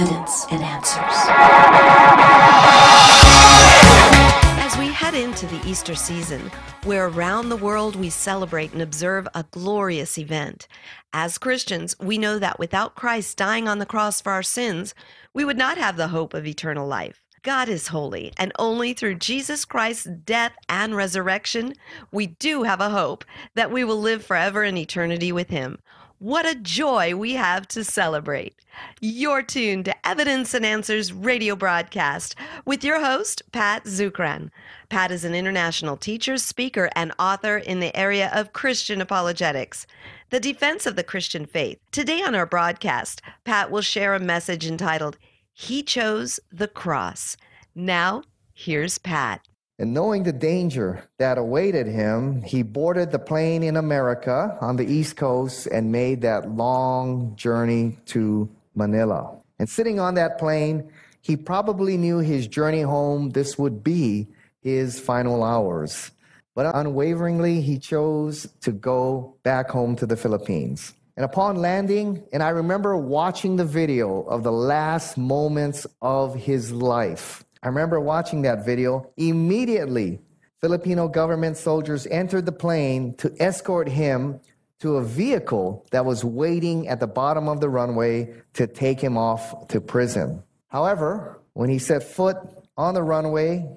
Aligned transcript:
evidence 0.00 0.46
and 0.50 0.62
answers. 0.62 1.14
As 4.58 4.78
we 4.78 4.86
head 4.86 5.12
into 5.12 5.46
the 5.46 5.60
Easter 5.68 5.94
season, 5.94 6.50
where 6.84 7.08
around 7.08 7.50
the 7.50 7.56
world 7.56 7.96
we 7.96 8.08
celebrate 8.08 8.72
and 8.72 8.80
observe 8.80 9.28
a 9.34 9.44
glorious 9.50 10.16
event, 10.16 10.66
as 11.12 11.36
Christians, 11.36 11.94
we 12.00 12.16
know 12.16 12.38
that 12.38 12.58
without 12.58 12.94
Christ 12.94 13.36
dying 13.36 13.68
on 13.68 13.78
the 13.78 13.84
cross 13.84 14.22
for 14.22 14.32
our 14.32 14.42
sins, 14.42 14.94
we 15.34 15.44
would 15.44 15.58
not 15.58 15.76
have 15.76 15.98
the 15.98 16.08
hope 16.08 16.32
of 16.32 16.46
eternal 16.46 16.88
life. 16.88 17.20
God 17.42 17.68
is 17.68 17.88
holy, 17.88 18.32
and 18.38 18.52
only 18.58 18.94
through 18.94 19.16
Jesus 19.16 19.66
Christ's 19.66 20.08
death 20.24 20.52
and 20.70 20.96
resurrection, 20.96 21.74
we 22.10 22.28
do 22.28 22.62
have 22.62 22.80
a 22.80 22.88
hope 22.88 23.22
that 23.54 23.70
we 23.70 23.84
will 23.84 24.00
live 24.00 24.24
forever 24.24 24.64
in 24.64 24.78
eternity 24.78 25.30
with 25.30 25.50
Him. 25.50 25.78
What 26.20 26.44
a 26.46 26.54
joy 26.54 27.16
we 27.16 27.32
have 27.32 27.66
to 27.68 27.82
celebrate. 27.82 28.54
You're 29.00 29.42
tuned 29.42 29.86
to 29.86 30.06
Evidence 30.06 30.52
and 30.52 30.66
Answers 30.66 31.14
radio 31.14 31.56
broadcast 31.56 32.34
with 32.66 32.84
your 32.84 33.02
host, 33.02 33.40
Pat 33.52 33.84
Zukeran. 33.84 34.50
Pat 34.90 35.10
is 35.10 35.24
an 35.24 35.34
international 35.34 35.96
teacher, 35.96 36.36
speaker, 36.36 36.90
and 36.94 37.14
author 37.18 37.56
in 37.56 37.80
the 37.80 37.96
area 37.96 38.30
of 38.34 38.52
Christian 38.52 39.00
apologetics, 39.00 39.86
the 40.28 40.40
defense 40.40 40.84
of 40.84 40.94
the 40.94 41.02
Christian 41.02 41.46
faith. 41.46 41.78
Today 41.90 42.20
on 42.20 42.34
our 42.34 42.44
broadcast, 42.44 43.22
Pat 43.44 43.70
will 43.70 43.80
share 43.80 44.14
a 44.14 44.20
message 44.20 44.66
entitled, 44.66 45.16
He 45.54 45.82
Chose 45.82 46.38
the 46.52 46.68
Cross. 46.68 47.38
Now, 47.74 48.24
here's 48.52 48.98
Pat. 48.98 49.40
And 49.80 49.94
knowing 49.94 50.24
the 50.24 50.32
danger 50.34 51.02
that 51.16 51.38
awaited 51.38 51.86
him, 51.86 52.42
he 52.42 52.62
boarded 52.62 53.12
the 53.12 53.18
plane 53.18 53.62
in 53.62 53.78
America 53.78 54.58
on 54.60 54.76
the 54.76 54.84
East 54.84 55.16
Coast 55.16 55.66
and 55.68 55.90
made 55.90 56.20
that 56.20 56.50
long 56.50 57.34
journey 57.34 57.98
to 58.06 58.46
Manila. 58.74 59.38
And 59.58 59.70
sitting 59.70 59.98
on 59.98 60.16
that 60.16 60.36
plane, 60.36 60.92
he 61.22 61.34
probably 61.34 61.96
knew 61.96 62.18
his 62.18 62.46
journey 62.46 62.82
home, 62.82 63.30
this 63.30 63.56
would 63.56 63.82
be 63.82 64.28
his 64.60 65.00
final 65.00 65.42
hours. 65.42 66.10
But 66.54 66.74
unwaveringly, 66.74 67.62
he 67.62 67.78
chose 67.78 68.46
to 68.60 68.72
go 68.72 69.34
back 69.44 69.70
home 69.70 69.96
to 69.96 70.04
the 70.04 70.16
Philippines. 70.16 70.92
And 71.16 71.24
upon 71.24 71.56
landing, 71.56 72.22
and 72.34 72.42
I 72.42 72.50
remember 72.50 72.98
watching 72.98 73.56
the 73.56 73.64
video 73.64 74.24
of 74.24 74.42
the 74.42 74.52
last 74.52 75.16
moments 75.16 75.86
of 76.02 76.34
his 76.34 76.70
life. 76.70 77.46
I 77.62 77.68
remember 77.68 78.00
watching 78.00 78.42
that 78.42 78.64
video. 78.64 79.10
Immediately, 79.16 80.20
Filipino 80.60 81.08
government 81.08 81.56
soldiers 81.56 82.06
entered 82.06 82.46
the 82.46 82.52
plane 82.52 83.14
to 83.16 83.34
escort 83.40 83.88
him 83.88 84.40
to 84.80 84.96
a 84.96 85.04
vehicle 85.04 85.86
that 85.90 86.04
was 86.06 86.24
waiting 86.24 86.88
at 86.88 87.00
the 87.00 87.06
bottom 87.06 87.48
of 87.48 87.60
the 87.60 87.68
runway 87.68 88.34
to 88.54 88.66
take 88.66 89.00
him 89.00 89.18
off 89.18 89.68
to 89.68 89.80
prison. 89.80 90.42
However, 90.68 91.40
when 91.52 91.68
he 91.68 91.78
set 91.78 92.02
foot 92.02 92.36
on 92.76 92.94
the 92.94 93.02
runway, 93.02 93.68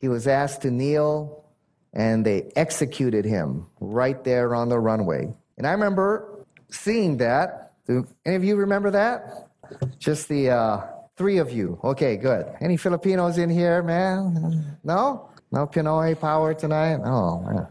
he 0.00 0.08
was 0.08 0.26
asked 0.26 0.62
to 0.62 0.70
kneel 0.70 1.44
and 1.92 2.24
they 2.24 2.50
executed 2.56 3.26
him 3.26 3.66
right 3.80 4.24
there 4.24 4.54
on 4.54 4.70
the 4.70 4.78
runway. 4.78 5.34
And 5.58 5.66
I 5.66 5.72
remember 5.72 6.46
seeing 6.70 7.18
that. 7.18 7.74
Do 7.86 8.06
any 8.24 8.36
of 8.36 8.44
you 8.44 8.56
remember 8.56 8.90
that? 8.92 9.48
Just 9.98 10.28
the 10.28 10.50
uh, 10.50 10.86
Three 11.22 11.38
of 11.38 11.52
you. 11.52 11.78
Okay, 11.84 12.16
good. 12.16 12.52
Any 12.60 12.76
Filipinos 12.76 13.38
in 13.38 13.48
here, 13.48 13.80
man? 13.80 14.76
No? 14.82 15.30
No 15.52 15.68
Pinoy 15.68 16.18
power 16.18 16.52
tonight? 16.52 16.98
Oh, 17.04 17.38
man. 17.42 17.68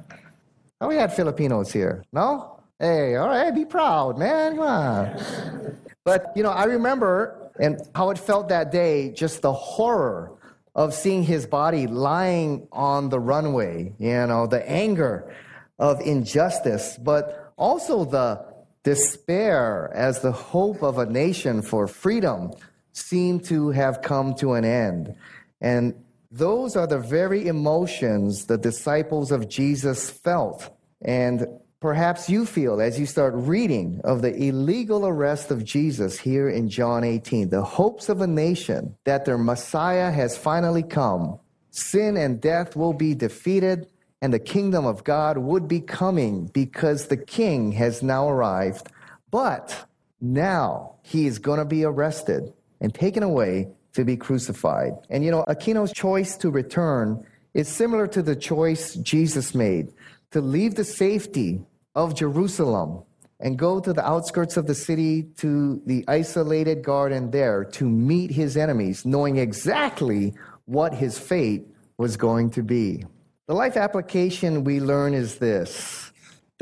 Oh, 0.80 0.88
we 0.88 0.95
had 0.95 1.11
Filipinos 1.11 1.69
here. 1.69 2.05
No? 2.13 2.61
Hey, 2.79 3.17
all 3.17 3.27
right, 3.27 3.53
be 3.53 3.66
proud, 3.66 4.17
man. 4.17 4.55
Come 4.55 4.63
on. 4.63 5.77
But, 6.05 6.31
you 6.33 6.44
know, 6.44 6.52
I 6.52 6.63
remember 6.63 7.52
and 7.59 7.81
how 7.94 8.09
it 8.11 8.17
felt 8.17 8.47
that 8.47 8.72
day, 8.72 9.11
just 9.11 9.41
the 9.41 9.52
horror 9.52 10.31
of 10.73 10.94
seeing 10.94 11.22
his 11.22 11.45
body 11.45 11.88
lying 11.88 12.69
on 12.72 13.09
the 13.09 13.19
runway, 13.19 13.91
you 14.00 14.28
know, 14.28 14.47
the 14.47 14.63
anger 14.69 15.29
of 15.78 16.00
injustice, 16.00 16.97
but 17.03 17.51
also 17.57 18.06
the 18.06 18.45
despair 18.84 19.91
as 19.94 20.22
the 20.22 20.31
hope 20.31 20.81
of 20.81 21.00
a 21.00 21.06
nation 21.06 21.61
for 21.61 21.85
freedom 21.85 22.53
seem 22.94 23.40
to 23.40 23.69
have 23.69 24.02
come 24.02 24.34
to 24.35 24.53
an 24.53 24.66
end. 24.66 25.16
And 25.59 25.96
those 26.31 26.75
are 26.75 26.88
the 26.88 27.00
very 27.00 27.47
emotions 27.47 28.46
the 28.46 28.57
disciples 28.57 29.31
of 29.31 29.50
Jesus 29.50 30.09
felt. 30.09 30.69
And 31.02 31.47
perhaps 31.81 32.29
you 32.29 32.46
feel 32.46 32.79
as 32.79 33.00
you 33.00 33.06
start 33.06 33.34
reading 33.35 34.00
of 34.03 34.22
the 34.22 34.34
illegal 34.35 35.06
arrest 35.06 35.52
of 35.52 35.66
Jesus 35.66 36.18
here 36.18 36.50
in 36.50 36.69
John 36.69 37.03
18, 37.03 37.50
the 37.50 37.63
hopes 37.63 38.07
of 38.07 38.22
a 38.22 38.28
nation 38.28 38.96
that 39.03 39.25
their 39.25 39.38
Messiah 39.38 40.12
has 40.12 40.38
finally 40.38 40.84
come. 40.84 41.40
Sin 41.72 42.18
and 42.18 42.41
death 42.41 42.75
will 42.75 42.94
be 42.94 43.13
defeated, 43.13 43.88
and 44.22 44.34
the 44.34 44.40
kingdom 44.40 44.85
of 44.85 45.03
God 45.03 45.38
would 45.38 45.68
be 45.68 45.79
coming 45.79 46.46
because 46.47 47.08
the 47.08 47.18
king 47.18 47.72
has 47.73 48.03
now 48.03 48.29
arrived. 48.29 48.88
But 49.31 49.88
now 50.19 50.96
he 51.02 51.25
is 51.25 51.40
going 51.40 51.59
to 51.59 51.66
be 51.66 51.84
arrested 51.84 52.53
and 52.81 52.94
taken 52.94 53.24
away 53.24 53.69
to 53.94 54.03
be 54.03 54.18
crucified. 54.18 54.94
And 55.09 55.24
you 55.24 55.31
know, 55.31 55.46
Aquino's 55.47 55.94
choice 55.94 56.36
to 56.38 56.50
return 56.50 57.25
is 57.53 57.68
similar 57.68 58.08
to 58.08 58.22
the 58.22 58.36
choice 58.36 58.96
Jesus 58.96 59.53
made 59.56 59.94
to 60.31 60.42
leave 60.42 60.75
the 60.75 60.84
safety 60.84 61.62
of 61.96 62.16
Jerusalem 62.16 63.03
and 63.40 63.58
go 63.58 63.80
to 63.80 63.91
the 63.91 64.06
outskirts 64.08 64.56
of 64.56 64.68
the 64.68 64.75
city 64.75 65.24
to 65.38 65.81
the 65.86 66.06
isolated 66.08 66.84
garden 66.84 67.31
there 67.31 67.66
to 67.66 67.90
meet 67.90 68.31
his 68.31 68.56
enemies, 68.56 69.06
knowing 69.06 69.38
exactly 69.38 70.34
what 70.66 70.94
his 70.94 71.18
fate 71.18 71.68
was 71.97 72.16
going 72.16 72.50
to 72.52 72.64
be. 72.64 73.03
The 73.47 73.56
life 73.56 73.75
application 73.75 74.64
we 74.64 74.80
learn 74.80 75.14
is 75.14 75.40
this 75.40 76.10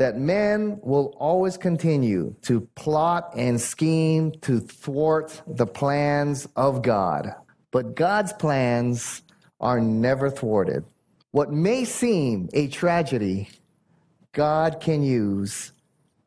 that 0.00 0.16
men 0.16 0.80
will 0.82 1.14
always 1.18 1.58
continue 1.58 2.34
to 2.40 2.62
plot 2.74 3.34
and 3.36 3.60
scheme 3.60 4.32
to 4.40 4.58
thwart 4.58 5.42
the 5.46 5.66
plans 5.66 6.48
of 6.56 6.80
God. 6.80 7.34
But 7.70 7.96
God's 7.96 8.32
plans 8.32 9.20
are 9.60 9.78
never 9.78 10.30
thwarted. 10.30 10.86
What 11.32 11.52
may 11.52 11.84
seem 11.84 12.48
a 12.54 12.68
tragedy, 12.68 13.50
God 14.32 14.80
can 14.80 15.02
use 15.02 15.72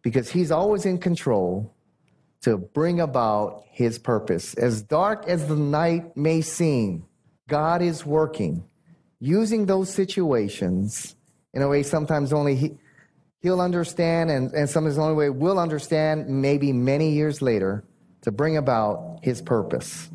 because 0.04 0.30
He's 0.30 0.52
always 0.52 0.86
in 0.86 1.00
control 1.00 1.74
to 2.42 2.58
bring 2.58 3.00
about 3.00 3.64
His 3.72 3.98
purpose. 3.98 4.54
As 4.54 4.84
dark 4.84 5.28
as 5.28 5.48
the 5.48 5.56
night 5.56 6.16
may 6.16 6.42
seem, 6.42 7.08
God 7.50 7.82
is 7.82 8.06
working, 8.06 8.66
using 9.20 9.66
those 9.66 9.92
situations 9.92 11.16
in 11.56 11.64
a 11.64 11.68
way 11.68 11.82
sometimes 11.82 12.32
only 12.32 12.56
He 12.56 12.78
he'll 13.44 13.62
understand, 13.62 14.32
and, 14.32 14.52
and 14.54 14.70
some 14.70 14.86
of 14.86 14.90
his 14.90 14.98
only 14.98 15.14
way 15.14 15.30
will 15.30 15.60
understand 15.60 16.28
maybe 16.28 16.72
many 16.72 17.12
years 17.12 17.42
later 17.42 17.84
to 18.22 18.32
bring 18.32 18.58
about 18.58 19.20
his 19.22 19.42
purpose. 19.42 20.10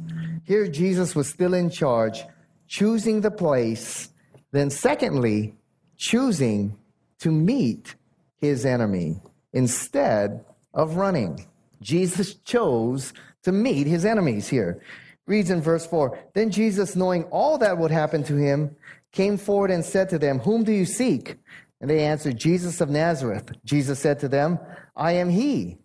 Here, 0.44 0.66
Jesus 0.66 1.14
was 1.14 1.28
still 1.28 1.52
in 1.52 1.68
charge, 1.68 2.24
choosing 2.66 3.20
the 3.20 3.30
place, 3.30 4.08
then, 4.50 4.70
secondly, 4.70 5.54
choosing 5.98 6.76
to 7.18 7.30
meet 7.30 7.94
his 8.38 8.64
enemy 8.64 9.20
instead 9.52 10.44
of 10.72 10.96
running. 10.96 11.46
Jesus 11.82 12.34
chose 12.34 13.12
to 13.42 13.52
meet 13.52 13.86
his 13.86 14.06
enemies 14.06 14.48
here. 14.48 14.80
Reads 15.26 15.50
in 15.50 15.60
verse 15.60 15.86
4 15.86 16.18
Then 16.32 16.50
Jesus, 16.50 16.96
knowing 16.96 17.24
all 17.24 17.58
that 17.58 17.76
would 17.76 17.90
happen 17.90 18.24
to 18.24 18.36
him, 18.36 18.74
came 19.12 19.36
forward 19.36 19.70
and 19.70 19.84
said 19.84 20.08
to 20.08 20.18
them, 20.18 20.38
Whom 20.38 20.64
do 20.64 20.72
you 20.72 20.86
seek? 20.86 21.36
And 21.80 21.88
they 21.88 22.04
answered, 22.04 22.38
Jesus 22.38 22.80
of 22.80 22.90
Nazareth. 22.90 23.52
Jesus 23.64 23.98
said 23.98 24.18
to 24.20 24.28
them, 24.28 24.58
I 24.96 25.12
am 25.12 25.30
he. 25.30 25.78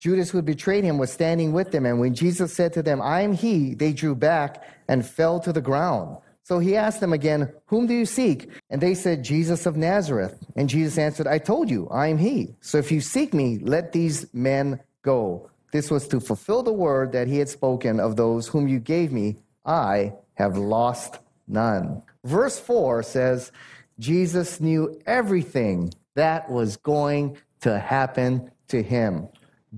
Judas, 0.00 0.30
who 0.30 0.38
had 0.38 0.44
betrayed 0.44 0.84
him, 0.84 0.98
was 0.98 1.12
standing 1.12 1.52
with 1.52 1.72
them. 1.72 1.84
And 1.84 1.98
when 1.98 2.14
Jesus 2.14 2.54
said 2.54 2.72
to 2.74 2.82
them, 2.82 3.02
I 3.02 3.22
am 3.22 3.32
he, 3.32 3.74
they 3.74 3.92
drew 3.92 4.14
back 4.14 4.62
and 4.88 5.04
fell 5.06 5.40
to 5.40 5.52
the 5.52 5.60
ground. 5.60 6.18
So 6.44 6.60
he 6.60 6.76
asked 6.76 7.00
them 7.00 7.12
again, 7.12 7.52
Whom 7.66 7.86
do 7.86 7.94
you 7.94 8.06
seek? 8.06 8.48
And 8.70 8.80
they 8.80 8.94
said, 8.94 9.22
Jesus 9.22 9.66
of 9.66 9.76
Nazareth. 9.76 10.38
And 10.56 10.68
Jesus 10.68 10.96
answered, 10.96 11.26
I 11.26 11.38
told 11.38 11.68
you, 11.68 11.88
I 11.90 12.06
am 12.06 12.18
he. 12.18 12.54
So 12.60 12.78
if 12.78 12.90
you 12.90 13.00
seek 13.00 13.34
me, 13.34 13.58
let 13.58 13.92
these 13.92 14.32
men 14.32 14.80
go. 15.02 15.50
This 15.72 15.90
was 15.90 16.08
to 16.08 16.20
fulfill 16.20 16.62
the 16.62 16.72
word 16.72 17.12
that 17.12 17.28
he 17.28 17.38
had 17.38 17.48
spoken 17.48 18.00
of 18.00 18.16
those 18.16 18.48
whom 18.48 18.66
you 18.66 18.78
gave 18.78 19.12
me. 19.12 19.36
I 19.66 20.14
have 20.34 20.56
lost 20.56 21.18
none. 21.46 22.02
Verse 22.24 22.58
4 22.58 23.02
says, 23.02 23.52
Jesus 23.98 24.60
knew 24.60 25.00
everything 25.06 25.92
that 26.14 26.50
was 26.50 26.76
going 26.76 27.36
to 27.60 27.78
happen 27.78 28.50
to 28.68 28.82
him. 28.82 29.28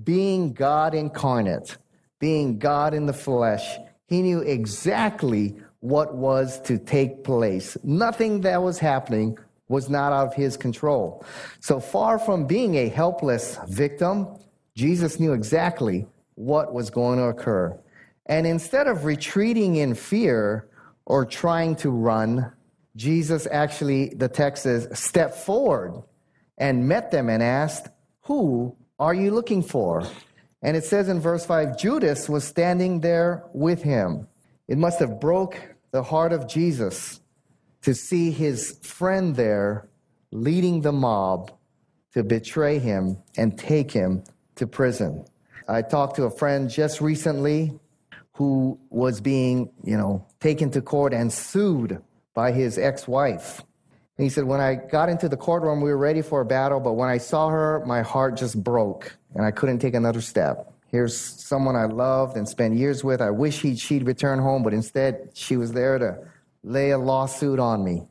Being 0.03 0.53
God 0.53 0.93
incarnate, 0.93 1.77
being 2.19 2.59
God 2.59 2.93
in 2.93 3.05
the 3.05 3.13
flesh, 3.13 3.77
he 4.07 4.21
knew 4.21 4.41
exactly 4.41 5.55
what 5.79 6.15
was 6.15 6.61
to 6.61 6.77
take 6.77 7.23
place. 7.23 7.77
Nothing 7.83 8.41
that 8.41 8.61
was 8.61 8.77
happening 8.79 9.37
was 9.67 9.89
not 9.89 10.13
out 10.13 10.27
of 10.27 10.33
his 10.33 10.57
control. 10.57 11.25
So 11.59 11.79
far 11.79 12.19
from 12.19 12.45
being 12.45 12.75
a 12.75 12.89
helpless 12.89 13.57
victim, 13.67 14.27
Jesus 14.75 15.19
knew 15.19 15.33
exactly 15.33 16.05
what 16.35 16.73
was 16.73 16.89
going 16.89 17.17
to 17.17 17.25
occur. 17.25 17.77
And 18.25 18.45
instead 18.45 18.87
of 18.87 19.05
retreating 19.05 19.77
in 19.77 19.95
fear 19.95 20.69
or 21.05 21.25
trying 21.25 21.75
to 21.77 21.89
run, 21.89 22.51
Jesus 22.95 23.47
actually, 23.49 24.09
the 24.09 24.27
text 24.27 24.63
says, 24.63 24.87
stepped 24.97 25.37
forward 25.37 26.03
and 26.57 26.87
met 26.87 27.11
them 27.11 27.29
and 27.29 27.41
asked, 27.41 27.87
Who 28.23 28.75
are 28.99 29.13
you 29.13 29.31
looking 29.31 29.63
for? 29.63 30.03
And 30.61 30.77
it 30.77 30.83
says 30.83 31.09
in 31.09 31.19
verse 31.19 31.45
5 31.45 31.77
Judas 31.77 32.29
was 32.29 32.43
standing 32.43 33.01
there 33.01 33.43
with 33.53 33.81
him. 33.81 34.27
It 34.67 34.77
must 34.77 34.99
have 34.99 35.19
broke 35.19 35.59
the 35.91 36.03
heart 36.03 36.33
of 36.33 36.47
Jesus 36.47 37.19
to 37.81 37.95
see 37.95 38.31
his 38.31 38.77
friend 38.83 39.35
there 39.35 39.89
leading 40.31 40.81
the 40.81 40.91
mob 40.91 41.51
to 42.13 42.23
betray 42.23 42.77
him 42.79 43.17
and 43.37 43.57
take 43.57 43.91
him 43.91 44.23
to 44.55 44.67
prison. 44.67 45.25
I 45.67 45.81
talked 45.81 46.17
to 46.17 46.23
a 46.23 46.31
friend 46.31 46.69
just 46.69 47.01
recently 47.01 47.79
who 48.33 48.79
was 48.89 49.21
being, 49.21 49.71
you 49.83 49.97
know, 49.97 50.25
taken 50.39 50.69
to 50.71 50.81
court 50.81 51.13
and 51.13 51.31
sued 51.31 52.01
by 52.33 52.51
his 52.51 52.77
ex-wife. 52.77 53.61
And 54.17 54.25
he 54.25 54.29
said, 54.29 54.43
when 54.43 54.59
I 54.59 54.75
got 54.75 55.09
into 55.09 55.27
the 55.27 55.37
courtroom, 55.37 55.81
we 55.81 55.89
were 55.89 55.97
ready 55.97 56.21
for 56.21 56.41
a 56.41 56.45
battle, 56.45 56.79
but 56.79 56.93
when 56.93 57.09
I 57.09 57.17
saw 57.17 57.49
her, 57.49 57.83
my 57.85 58.01
heart 58.01 58.37
just 58.37 58.61
broke 58.63 59.17
and 59.35 59.45
I 59.45 59.51
couldn't 59.51 59.79
take 59.79 59.93
another 59.93 60.21
step. 60.21 60.73
Here's 60.87 61.17
someone 61.17 61.75
I 61.75 61.85
loved 61.85 62.35
and 62.35 62.47
spent 62.47 62.75
years 62.75 63.03
with. 63.03 63.21
I 63.21 63.29
wish 63.29 63.61
he'd, 63.61 63.79
she'd 63.79 64.05
return 64.05 64.39
home, 64.39 64.61
but 64.61 64.73
instead 64.73 65.29
she 65.33 65.55
was 65.55 65.71
there 65.71 65.97
to 65.97 66.17
lay 66.63 66.91
a 66.91 66.97
lawsuit 66.97 67.59
on 67.59 67.83
me. 67.83 68.07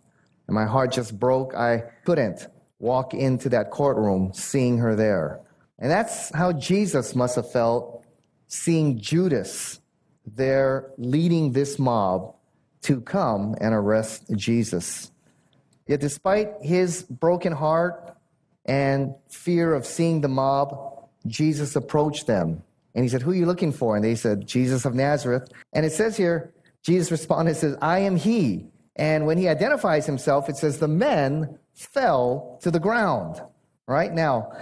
And 0.46 0.54
my 0.54 0.64
heart 0.64 0.92
just 0.92 1.18
broke. 1.18 1.54
I 1.54 1.84
couldn't 2.04 2.48
walk 2.78 3.12
into 3.12 3.50
that 3.50 3.70
courtroom 3.70 4.32
seeing 4.32 4.78
her 4.78 4.96
there. 4.96 5.40
And 5.78 5.90
that's 5.90 6.34
how 6.34 6.52
Jesus 6.52 7.14
must 7.14 7.36
have 7.36 7.52
felt 7.52 8.04
seeing 8.48 8.98
Judas 8.98 9.80
there 10.26 10.90
leading 10.96 11.52
this 11.52 11.78
mob 11.78 12.34
to 12.82 13.00
come 13.00 13.54
and 13.60 13.74
arrest 13.74 14.24
Jesus. 14.36 15.10
Yet, 15.86 16.00
despite 16.00 16.52
his 16.62 17.02
broken 17.02 17.52
heart 17.52 18.16
and 18.64 19.14
fear 19.28 19.74
of 19.74 19.84
seeing 19.84 20.20
the 20.20 20.28
mob, 20.28 21.08
Jesus 21.26 21.76
approached 21.76 22.26
them 22.26 22.62
and 22.94 23.04
he 23.04 23.08
said, 23.08 23.22
Who 23.22 23.30
are 23.30 23.34
you 23.34 23.46
looking 23.46 23.72
for? 23.72 23.96
And 23.96 24.04
they 24.04 24.14
said, 24.14 24.46
Jesus 24.46 24.84
of 24.84 24.94
Nazareth. 24.94 25.50
And 25.72 25.86
it 25.86 25.92
says 25.92 26.16
here, 26.16 26.52
Jesus 26.82 27.10
responded, 27.10 27.56
says, 27.56 27.76
I 27.80 28.00
am 28.00 28.16
he. 28.16 28.66
And 28.96 29.26
when 29.26 29.38
he 29.38 29.48
identifies 29.48 30.06
himself, 30.06 30.48
it 30.48 30.56
says, 30.56 30.78
The 30.78 30.88
men 30.88 31.58
fell 31.74 32.58
to 32.62 32.70
the 32.70 32.80
ground. 32.80 33.40
Right? 33.86 34.12
Now, 34.12 34.52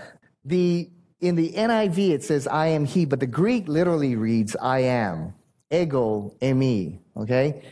the 0.44 0.90
in 1.20 1.34
the 1.34 1.52
NIV 1.52 2.10
it 2.10 2.22
says 2.22 2.46
I 2.46 2.68
am 2.68 2.84
he, 2.84 3.04
but 3.04 3.20
the 3.20 3.26
Greek 3.26 3.66
literally 3.68 4.16
reads 4.16 4.56
I 4.56 4.80
am. 4.80 5.34
Ego 5.70 6.34
eimi. 6.40 7.00
Okay? 7.16 7.62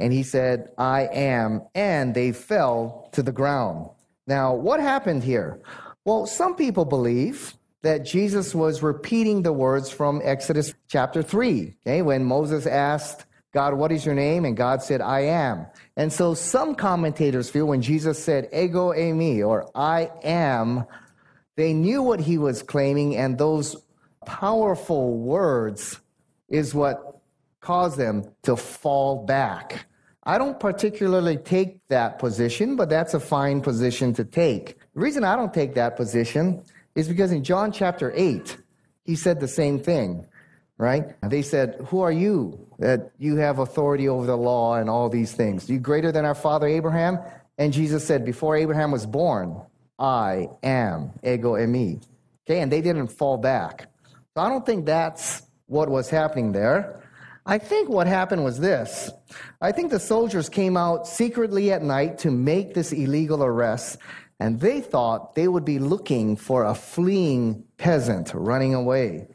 And 0.00 0.12
he 0.12 0.22
said, 0.22 0.70
I 0.78 1.02
am, 1.12 1.62
and 1.74 2.14
they 2.14 2.32
fell 2.32 3.08
to 3.12 3.22
the 3.22 3.32
ground. 3.32 3.90
Now, 4.26 4.54
what 4.54 4.80
happened 4.80 5.22
here? 5.22 5.60
Well, 6.04 6.26
some 6.26 6.56
people 6.56 6.84
believe 6.84 7.54
that 7.82 8.04
Jesus 8.04 8.54
was 8.54 8.82
repeating 8.82 9.42
the 9.42 9.52
words 9.52 9.90
from 9.90 10.20
Exodus 10.24 10.74
chapter 10.88 11.22
3, 11.22 11.76
okay, 11.86 12.02
when 12.02 12.24
Moses 12.24 12.66
asked 12.66 13.24
God, 13.52 13.74
what 13.74 13.90
is 13.90 14.06
your 14.06 14.14
name? 14.14 14.44
And 14.44 14.56
God 14.56 14.82
said, 14.82 15.00
I 15.00 15.20
am. 15.20 15.66
And 15.96 16.12
so 16.12 16.34
some 16.34 16.74
commentators 16.74 17.50
feel 17.50 17.66
when 17.66 17.82
Jesus 17.82 18.22
said, 18.22 18.48
ego 18.52 18.92
eimi, 18.92 19.44
or 19.44 19.70
I 19.74 20.10
am, 20.22 20.84
they 21.56 21.72
knew 21.72 22.02
what 22.02 22.20
he 22.20 22.38
was 22.38 22.62
claiming, 22.62 23.16
and 23.16 23.36
those 23.36 23.76
powerful 24.24 25.16
words 25.18 25.98
is 26.48 26.74
what 26.74 27.20
caused 27.60 27.98
them 27.98 28.24
to 28.44 28.56
fall 28.56 29.26
back. 29.26 29.86
I 30.24 30.36
don't 30.36 30.60
particularly 30.60 31.38
take 31.38 31.86
that 31.88 32.18
position, 32.18 32.76
but 32.76 32.90
that's 32.90 33.14
a 33.14 33.20
fine 33.20 33.60
position 33.60 34.12
to 34.14 34.24
take. 34.24 34.78
The 34.94 35.00
reason 35.00 35.24
I 35.24 35.34
don't 35.34 35.52
take 35.52 35.74
that 35.74 35.96
position 35.96 36.62
is 36.94 37.08
because 37.08 37.32
in 37.32 37.42
John 37.42 37.72
chapter 37.72 38.12
8, 38.14 38.56
he 39.04 39.16
said 39.16 39.40
the 39.40 39.48
same 39.48 39.78
thing, 39.78 40.26
right? 40.76 41.14
They 41.22 41.42
said, 41.42 41.76
Who 41.86 42.00
are 42.02 42.12
you 42.12 42.66
that 42.78 43.12
you 43.18 43.36
have 43.36 43.58
authority 43.58 44.08
over 44.08 44.26
the 44.26 44.36
law 44.36 44.76
and 44.76 44.90
all 44.90 45.08
these 45.08 45.32
things? 45.32 45.68
Are 45.68 45.72
you 45.72 45.78
greater 45.78 46.12
than 46.12 46.26
our 46.26 46.34
father 46.34 46.66
Abraham? 46.66 47.18
And 47.56 47.72
Jesus 47.72 48.06
said, 48.06 48.24
Before 48.24 48.56
Abraham 48.56 48.90
was 48.90 49.06
born, 49.06 49.60
I 49.98 50.48
am, 50.62 51.12
ego 51.24 51.54
eimi. 51.54 52.02
Okay, 52.46 52.60
and 52.60 52.70
they 52.70 52.80
didn't 52.80 53.08
fall 53.08 53.38
back. 53.38 53.86
So 54.34 54.42
I 54.42 54.48
don't 54.48 54.66
think 54.66 54.84
that's 54.84 55.42
what 55.66 55.88
was 55.88 56.10
happening 56.10 56.52
there. 56.52 57.02
I 57.46 57.58
think 57.58 57.88
what 57.88 58.06
happened 58.06 58.44
was 58.44 58.58
this. 58.58 59.10
I 59.60 59.72
think 59.72 59.90
the 59.90 60.00
soldiers 60.00 60.48
came 60.48 60.76
out 60.76 61.06
secretly 61.06 61.72
at 61.72 61.82
night 61.82 62.18
to 62.18 62.30
make 62.30 62.74
this 62.74 62.92
illegal 62.92 63.42
arrest, 63.42 63.98
and 64.38 64.60
they 64.60 64.80
thought 64.80 65.34
they 65.34 65.48
would 65.48 65.64
be 65.64 65.78
looking 65.78 66.36
for 66.36 66.64
a 66.64 66.74
fleeing 66.74 67.64
peasant 67.76 68.32
running 68.34 68.74
away. 68.74 69.28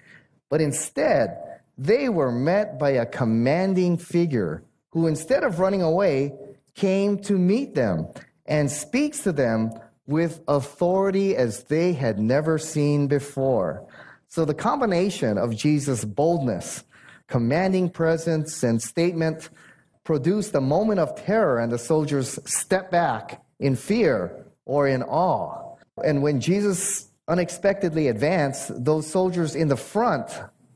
But 0.49 0.61
instead, 0.61 1.37
they 1.77 2.09
were 2.09 2.31
met 2.31 2.79
by 2.79 2.91
a 2.91 3.05
commanding 3.05 3.97
figure 3.97 4.63
who, 4.91 5.07
instead 5.07 5.43
of 5.43 5.59
running 5.59 5.81
away, 5.81 6.33
came 6.75 7.17
to 7.19 7.37
meet 7.37 7.75
them 7.75 8.07
and 8.45 8.69
speaks 8.69 9.23
to 9.23 9.31
them 9.31 9.71
with 10.07 10.41
authority 10.47 11.35
as 11.35 11.63
they 11.63 11.93
had 11.93 12.19
never 12.19 12.57
seen 12.57 13.07
before. 13.07 13.87
So 14.27 14.45
the 14.45 14.53
combination 14.53 15.37
of 15.37 15.55
Jesus' 15.55 16.05
boldness, 16.05 16.83
commanding 17.27 17.89
presence, 17.89 18.63
and 18.63 18.81
statement 18.81 19.49
produced 20.03 20.53
a 20.55 20.61
moment 20.61 20.99
of 20.99 21.15
terror, 21.15 21.59
and 21.59 21.71
the 21.71 21.79
soldiers 21.79 22.39
stepped 22.45 22.91
back 22.91 23.43
in 23.59 23.75
fear 23.75 24.45
or 24.65 24.87
in 24.87 25.03
awe. 25.03 25.75
And 26.03 26.21
when 26.21 26.39
Jesus 26.39 27.09
unexpectedly 27.27 28.07
advanced, 28.07 28.83
those 28.83 29.07
soldiers 29.07 29.55
in 29.55 29.67
the 29.67 29.77
front, 29.77 30.29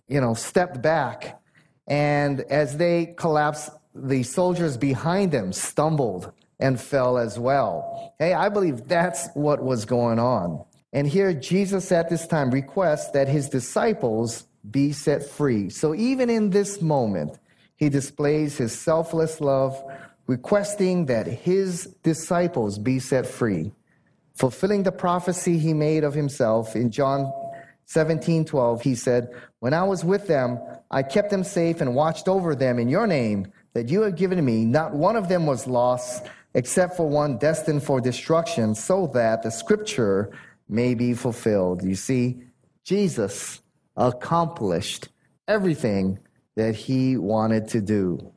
you 0.08 0.20
know, 0.20 0.34
stepped 0.34 0.82
back. 0.82 1.40
And 1.88 2.42
as 2.42 2.78
they 2.78 3.14
collapsed, 3.18 3.70
the 3.94 4.24
soldiers 4.24 4.78
behind 4.78 5.32
them 5.32 5.54
stumbled 5.54 6.32
and 6.60 6.80
fell 6.80 7.18
as 7.18 7.40
well. 7.40 8.14
Hey, 8.20 8.34
I 8.34 8.50
believe 8.50 8.88
that's 8.88 9.30
what 9.34 9.64
was 9.64 9.86
going 9.86 10.20
on. 10.20 10.64
And 10.92 11.08
here, 11.08 11.34
Jesus 11.34 11.92
at 11.92 12.10
this 12.10 12.26
time 12.26 12.50
requests 12.50 13.12
that 13.12 13.28
his 13.28 13.50
disciples 13.50 14.46
be 14.70 14.92
set 14.92 15.24
free. 15.24 15.70
So 15.70 15.96
even 15.96 16.30
in 16.30 16.50
this 16.50 16.82
moment, 16.82 17.40
he 17.76 17.90
displays 17.90 18.58
his 18.58 18.78
selfless 18.78 19.40
love, 19.40 19.82
requesting 20.28 21.06
that 21.08 21.28
his 21.28 21.86
disciples 22.04 22.78
be 22.78 23.00
set 23.00 23.26
free 23.26 23.72
fulfilling 24.40 24.84
the 24.84 24.92
prophecy 24.92 25.58
he 25.58 25.74
made 25.74 26.06
of 26.06 26.14
himself 26.14 26.74
in 26.74 26.90
John 26.90 27.32
17 27.88 28.46
12. 28.46 28.82
He 28.82 28.96
said, 28.96 29.30
When 29.60 29.74
I 29.74 29.84
was 29.84 30.06
with 30.06 30.28
them, 30.28 30.60
I 30.90 31.04
kept 31.04 31.30
them 31.30 31.44
safe 31.44 31.82
and 31.82 31.94
watched 31.94 32.30
over 32.30 32.56
them 32.56 32.80
in 32.80 32.88
your 32.88 33.06
name 33.06 33.52
that 33.74 33.90
you 33.90 34.02
have 34.02 34.16
given 34.16 34.44
me. 34.44 34.64
Not 34.64 34.94
one 34.94 35.18
of 35.18 35.28
them 35.28 35.46
was 35.46 35.68
lost 35.68 36.26
except 36.54 36.96
for 36.96 37.08
one 37.08 37.38
destined 37.38 37.84
for 37.84 38.02
destruction, 38.02 38.74
so 38.74 39.08
that 39.14 39.44
the 39.44 39.52
scripture 39.52 40.32
may 40.68 40.96
be 40.96 41.14
fulfilled. 41.14 41.84
You 41.84 41.96
see, 41.96 42.42
Jesus 42.84 43.62
accomplished 44.00 45.10
everything 45.48 46.18
that 46.56 46.74
he 46.74 47.18
wanted 47.18 47.68
to 47.68 47.82
do. 47.82 48.32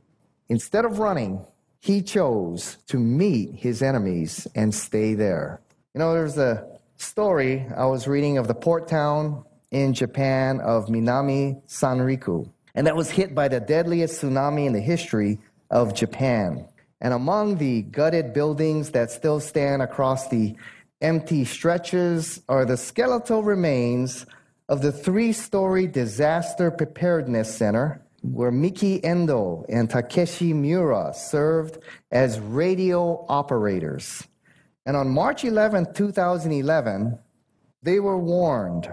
Instead 0.49 0.85
of 0.85 0.99
running, 0.99 1.45
he 1.79 2.03
chose 2.03 2.77
to 2.89 2.99
meet 2.99 3.55
his 3.55 3.83
enemies 3.83 4.47
and 4.55 4.75
stay 4.75 5.15
there. 5.15 5.61
You 5.95 6.01
know, 6.01 6.13
there's 6.13 6.37
a 6.37 6.67
story 6.97 7.67
I 7.77 7.87
was 7.87 8.07
reading 8.07 8.39
of 8.39 8.49
the 8.49 8.55
port 8.55 8.89
town 8.89 9.45
in 9.71 9.95
Japan 9.95 10.61
of 10.61 10.87
Minami 10.87 11.63
Sanriku, 11.67 12.51
and 12.75 12.87
that 12.87 12.97
was 12.97 13.11
hit 13.11 13.35
by 13.35 13.49
the 13.49 13.61
deadliest 13.61 14.21
tsunami 14.21 14.67
in 14.67 14.73
the 14.73 14.81
history 14.81 15.39
of 15.71 15.95
Japan. 15.95 16.69
And 17.01 17.15
among 17.15 17.57
the 17.57 17.83
gutted 17.83 18.33
buildings 18.33 18.91
that 18.91 19.11
still 19.11 19.41
stand 19.41 19.83
across 19.83 20.29
the 20.29 20.55
empty 21.01 21.45
stretches 21.45 22.41
are 22.49 22.65
the 22.65 22.77
skeletal 22.77 23.43
remains 23.43 24.25
of 24.73 24.81
the 24.81 24.91
three 24.91 25.35
story 25.35 25.87
disaster 25.87 26.71
preparedness 26.71 27.55
center 27.55 28.01
where 28.23 28.51
Miki 28.51 29.05
Endo 29.05 29.67
and 29.69 29.91
Takeshi 29.91 30.55
Miura 30.55 31.13
served 31.13 31.77
as 32.11 32.41
radio 32.41 33.27
operators. 33.29 34.27
And 34.87 34.97
on 34.97 35.11
March 35.11 35.45
11, 35.45 35.93
2011, 35.93 37.19
they 37.83 38.01
were 38.01 38.19
warned 38.19 38.89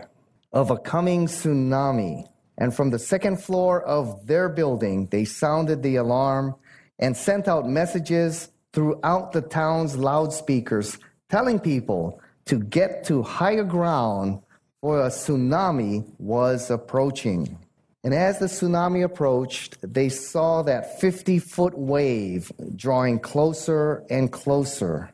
of 0.52 0.70
a 0.70 0.78
coming 0.78 1.28
tsunami. 1.28 2.26
And 2.58 2.76
from 2.76 2.90
the 2.90 3.00
second 3.00 3.42
floor 3.42 3.82
of 3.82 4.28
their 4.28 4.50
building, 4.50 5.08
they 5.12 5.24
sounded 5.24 5.82
the 5.82 5.96
alarm 5.96 6.56
and 7.00 7.16
sent 7.16 7.48
out 7.48 7.70
messages 7.70 8.50
throughout 8.74 9.32
the 9.32 9.44
town's 9.44 9.96
loudspeakers 9.96 10.98
telling 11.30 11.58
people 11.58 12.20
to 12.48 12.60
get 12.60 13.06
to 13.06 13.24
higher 13.24 13.64
ground 13.64 14.42
for 14.82 15.02
a 15.02 15.10
tsunami 15.10 16.06
was 16.18 16.70
approaching. 16.70 17.58
And 18.04 18.14
as 18.14 18.40
the 18.40 18.46
tsunami 18.46 19.04
approached, 19.04 19.78
they 19.82 20.08
saw 20.08 20.62
that 20.64 21.02
50 21.02 21.40
foot 21.40 21.78
wave 21.78 22.52
drawing 22.76 23.20
closer 23.20 24.06
and 24.10 24.32
closer. 24.32 25.12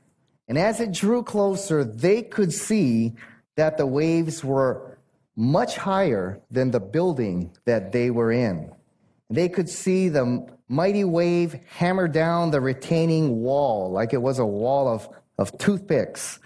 And 0.47 0.57
as 0.57 0.79
it 0.79 0.91
drew 0.91 1.23
closer, 1.23 1.83
they 1.83 2.21
could 2.21 2.53
see 2.53 3.15
that 3.55 3.77
the 3.77 3.87
waves 3.87 4.43
were 4.43 4.97
much 5.35 5.77
higher 5.77 6.39
than 6.51 6.71
the 6.71 6.79
building 6.79 7.51
that 7.65 7.91
they 7.91 8.11
were 8.11 8.31
in. 8.31 8.71
They 9.29 9.49
could 9.49 9.69
see 9.69 10.09
the 10.09 10.47
mighty 10.67 11.03
wave 11.03 11.59
hammer 11.67 12.07
down 12.07 12.51
the 12.51 12.61
retaining 12.61 13.41
wall 13.41 13.91
like 13.91 14.13
it 14.13 14.21
was 14.21 14.37
a 14.37 14.45
wall 14.45 14.87
of, 14.87 15.09
of 15.37 15.57
toothpicks 15.57 16.39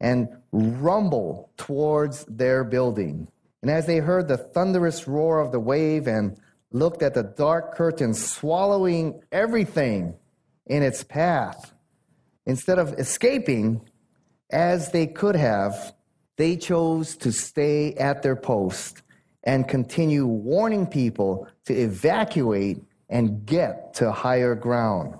and 0.00 0.28
rumble 0.52 1.50
towards 1.56 2.24
their 2.26 2.64
building. 2.64 3.28
And 3.62 3.70
as 3.70 3.86
they 3.86 3.98
heard 3.98 4.28
the 4.28 4.36
thunderous 4.36 5.08
roar 5.08 5.40
of 5.40 5.52
the 5.52 5.60
wave 5.60 6.06
and 6.06 6.38
looked 6.70 7.02
at 7.02 7.14
the 7.14 7.22
dark 7.22 7.74
curtain 7.74 8.14
swallowing 8.14 9.20
everything 9.32 10.14
in 10.66 10.82
its 10.82 11.02
path, 11.02 11.72
instead 12.46 12.78
of 12.78 12.94
escaping 12.94 13.88
as 14.50 14.92
they 14.92 15.06
could 15.06 15.34
have, 15.34 15.94
they 16.36 16.56
chose 16.56 17.16
to 17.16 17.32
stay 17.32 17.94
at 17.94 18.22
their 18.22 18.36
post 18.36 19.02
and 19.42 19.68
continue 19.68 20.26
warning 20.26 20.86
people 20.86 21.48
to 21.64 21.74
evacuate 21.74 22.78
and 23.08 23.44
get 23.44 23.94
to 23.94 24.12
higher 24.12 24.54
ground. 24.54 25.14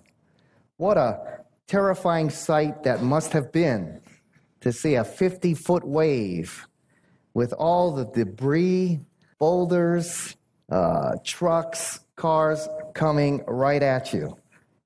What 0.76 0.96
a 0.96 1.40
terrifying 1.66 2.30
sight 2.30 2.84
that 2.84 3.02
must 3.02 3.32
have 3.32 3.50
been 3.50 4.00
to 4.60 4.72
see 4.72 4.94
a 4.94 5.04
50 5.04 5.54
foot 5.54 5.86
wave 5.86 6.66
with 7.34 7.52
all 7.52 7.94
the 7.94 8.04
debris, 8.04 9.00
boulders, 9.38 10.36
uh, 10.70 11.12
trucks, 11.24 12.00
cars 12.16 12.68
coming 12.94 13.44
right 13.46 13.82
at 13.82 14.12
you. 14.12 14.36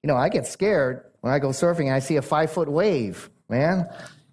You 0.03 0.09
know, 0.09 0.17
I 0.17 0.29
get 0.29 0.47
scared 0.47 1.05
when 1.21 1.33
I 1.33 1.39
go 1.39 1.49
surfing 1.49 1.87
and 1.87 1.95
I 1.95 2.01
see 2.01 2.17
a 2.17 2.23
five 2.23 2.53
foot 2.53 2.69
wave, 2.69 3.31
man. 3.49 3.89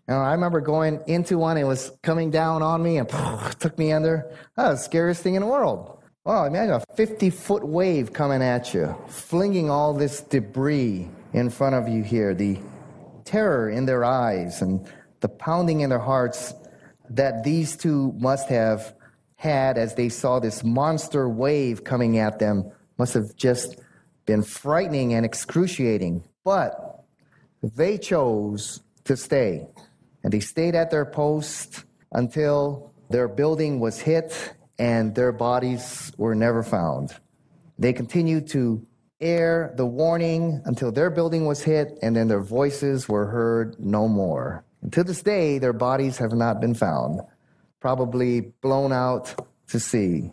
Know, 0.07 0.17
I 0.17 0.31
remember 0.31 0.59
going 0.59 1.01
into 1.05 1.37
one, 1.37 1.57
it 1.57 1.65
was 1.65 1.91
coming 2.01 2.31
down 2.31 2.63
on 2.63 2.81
me 2.81 2.97
and 2.97 3.07
took 3.59 3.77
me 3.77 3.91
under. 3.91 4.31
That 4.57 4.69
was 4.69 4.79
the 4.79 4.85
scariest 4.85 5.21
thing 5.21 5.35
in 5.35 5.41
the 5.41 5.47
world. 5.47 6.01
Wow, 6.25 6.45
imagine 6.45 6.73
a 6.73 6.95
50 6.95 7.29
foot 7.29 7.65
wave 7.65 8.11
coming 8.11 8.41
at 8.41 8.73
you, 8.73 8.95
flinging 9.07 9.69
all 9.69 9.93
this 9.93 10.21
debris 10.21 11.07
in 11.33 11.49
front 11.49 11.75
of 11.75 11.87
you 11.87 12.03
here, 12.03 12.33
the 12.33 12.59
terror 13.23 13.69
in 13.69 13.85
their 13.85 14.03
eyes 14.03 14.63
and 14.63 14.91
the 15.19 15.29
pounding 15.29 15.81
in 15.81 15.89
their 15.89 15.99
hearts 15.99 16.53
that 17.09 17.43
these 17.43 17.75
two 17.75 18.13
must 18.17 18.49
have 18.49 18.93
had 19.35 19.77
as 19.77 19.95
they 19.95 20.09
saw 20.09 20.39
this 20.39 20.63
monster 20.63 21.27
wave 21.29 21.83
coming 21.83 22.17
at 22.17 22.39
them 22.39 22.71
must 22.97 23.13
have 23.13 23.35
just 23.35 23.77
been 24.25 24.43
frightening 24.43 25.13
and 25.13 25.25
excruciating. 25.25 26.23
But 26.43 27.05
they 27.63 27.97
chose 27.97 28.81
to 29.05 29.15
stay. 29.17 29.67
And 30.23 30.33
they 30.33 30.39
stayed 30.41 30.75
at 30.75 30.91
their 30.91 31.05
post 31.05 31.85
until 32.11 32.93
their 33.09 33.27
building 33.27 33.79
was 33.79 33.99
hit 33.99 34.55
and 34.77 35.15
their 35.15 35.31
bodies 35.31 36.11
were 36.17 36.35
never 36.35 36.63
found. 36.63 37.15
They 37.77 37.93
continued 37.93 38.47
to 38.49 38.85
air 39.21 39.73
the 39.75 39.85
warning 39.85 40.61
until 40.65 40.91
their 40.91 41.09
building 41.09 41.45
was 41.45 41.63
hit, 41.63 41.97
and 42.01 42.15
then 42.15 42.27
their 42.27 42.41
voices 42.41 43.09
were 43.09 43.25
heard 43.25 43.75
no 43.79 44.07
more. 44.07 44.63
And 44.81 44.93
to 44.93 45.03
this 45.03 45.21
day, 45.21 45.59
their 45.59 45.73
bodies 45.73 46.17
have 46.17 46.33
not 46.33 46.61
been 46.61 46.73
found, 46.73 47.21
probably 47.79 48.41
blown 48.61 48.93
out 48.93 49.47
to 49.67 49.79
sea. 49.79 50.31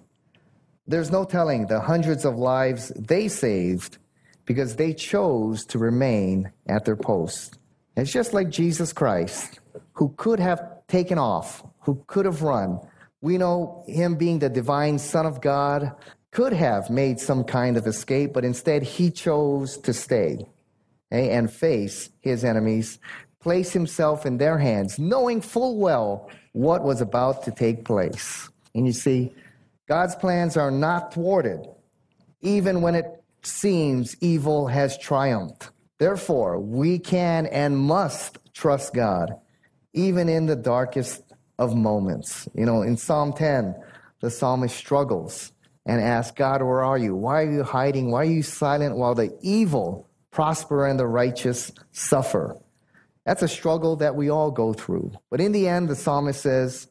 There's 0.87 1.11
no 1.11 1.25
telling 1.25 1.67
the 1.67 1.81
hundreds 1.81 2.25
of 2.25 2.37
lives 2.37 2.93
they 2.97 3.29
saved 3.29 3.99
because 4.45 4.77
they 4.77 4.95
chose 4.95 5.65
to 5.67 5.79
remain 5.79 6.53
at 6.69 6.85
their 6.85 6.97
post. 6.97 7.59
It's 7.97 8.13
just 8.13 8.33
like 8.33 8.51
Jesus 8.51 8.93
Christ, 8.93 9.59
who 9.95 10.15
could 10.17 10.39
have 10.39 10.63
taken 10.87 11.19
off, 11.19 11.65
who 11.81 12.05
could 12.07 12.25
have 12.25 12.43
run. 12.43 12.79
We 13.21 13.39
know 13.39 13.85
him 13.89 14.15
being 14.17 14.39
the 14.39 14.49
divine 14.49 14.99
Son 14.99 15.27
of 15.27 15.41
God 15.41 15.93
could 16.31 16.53
have 16.53 16.91
made 16.91 17.19
some 17.19 17.43
kind 17.43 17.77
of 17.77 17.87
escape, 17.87 18.33
but 18.33 18.45
instead 18.45 18.83
he 18.83 19.11
chose 19.11 19.79
to 19.79 19.93
stay 19.93 20.47
eh, 21.11 21.29
and 21.37 21.51
face 21.51 22.11
his 22.21 22.45
enemies 22.45 22.99
place 23.47 23.73
himself 23.73 24.27
in 24.27 24.39
their 24.39 24.59
hands, 24.59 24.99
knowing 24.99 25.41
full 25.41 25.79
well 25.79 26.29
what 26.51 26.83
was 26.83 27.01
about 27.01 27.45
to 27.45 27.53
take 27.53 27.85
place. 27.85 28.51
And 28.75 28.85
you 28.89 28.93
see, 28.93 29.33
God's 29.89 30.17
plans 30.17 30.57
are 30.57 30.73
not 30.73 31.15
thwarted, 31.15 31.61
even 32.41 32.83
when 32.83 32.97
it 32.97 33.07
seems 33.43 34.17
evil 34.21 34.67
has 34.67 34.99
triumphed. 34.99 35.71
Therefore, 35.99 36.59
we 36.59 36.99
can 36.99 37.47
and 37.47 37.79
must 37.79 38.39
trust 38.53 38.93
God, 38.95 39.37
even 39.93 40.29
in 40.29 40.47
the 40.47 40.57
darkest 40.57 41.23
of 41.57 41.77
moments. 41.77 42.49
You 42.53 42.67
know, 42.67 42.83
in 42.83 42.97
Psalm 42.97 43.33
10, 43.33 43.77
the 44.23 44.31
psalmist 44.31 44.77
struggles 44.77 45.53
and 45.87 46.01
asks, 46.01 46.37
God, 46.37 46.63
where 46.63 46.83
are 46.83 46.99
you? 46.99 47.15
Why 47.15 47.45
are 47.45 47.53
you 47.53 47.63
hiding? 47.63 48.11
Why 48.11 48.23
are 48.23 48.25
you 48.25 48.43
silent 48.43 48.97
while 48.97 49.15
the 49.15 49.39
evil 49.41 50.09
prosper 50.33 50.85
and 50.85 50.99
the 50.99 51.07
righteous 51.07 51.71
suffer? 51.93 52.61
That's 53.27 53.43
a 53.43 53.49
struggle 53.49 53.97
that 53.97 54.15
we 54.15 54.31
all 54.31 54.53
go 54.53 54.73
through. 54.73 55.11
But 55.31 55.41
in 55.41 55.51
the 55.51 55.67
end, 55.67 55.89
the 55.89 55.97
psalmist 55.97 56.41
says, 56.41 56.87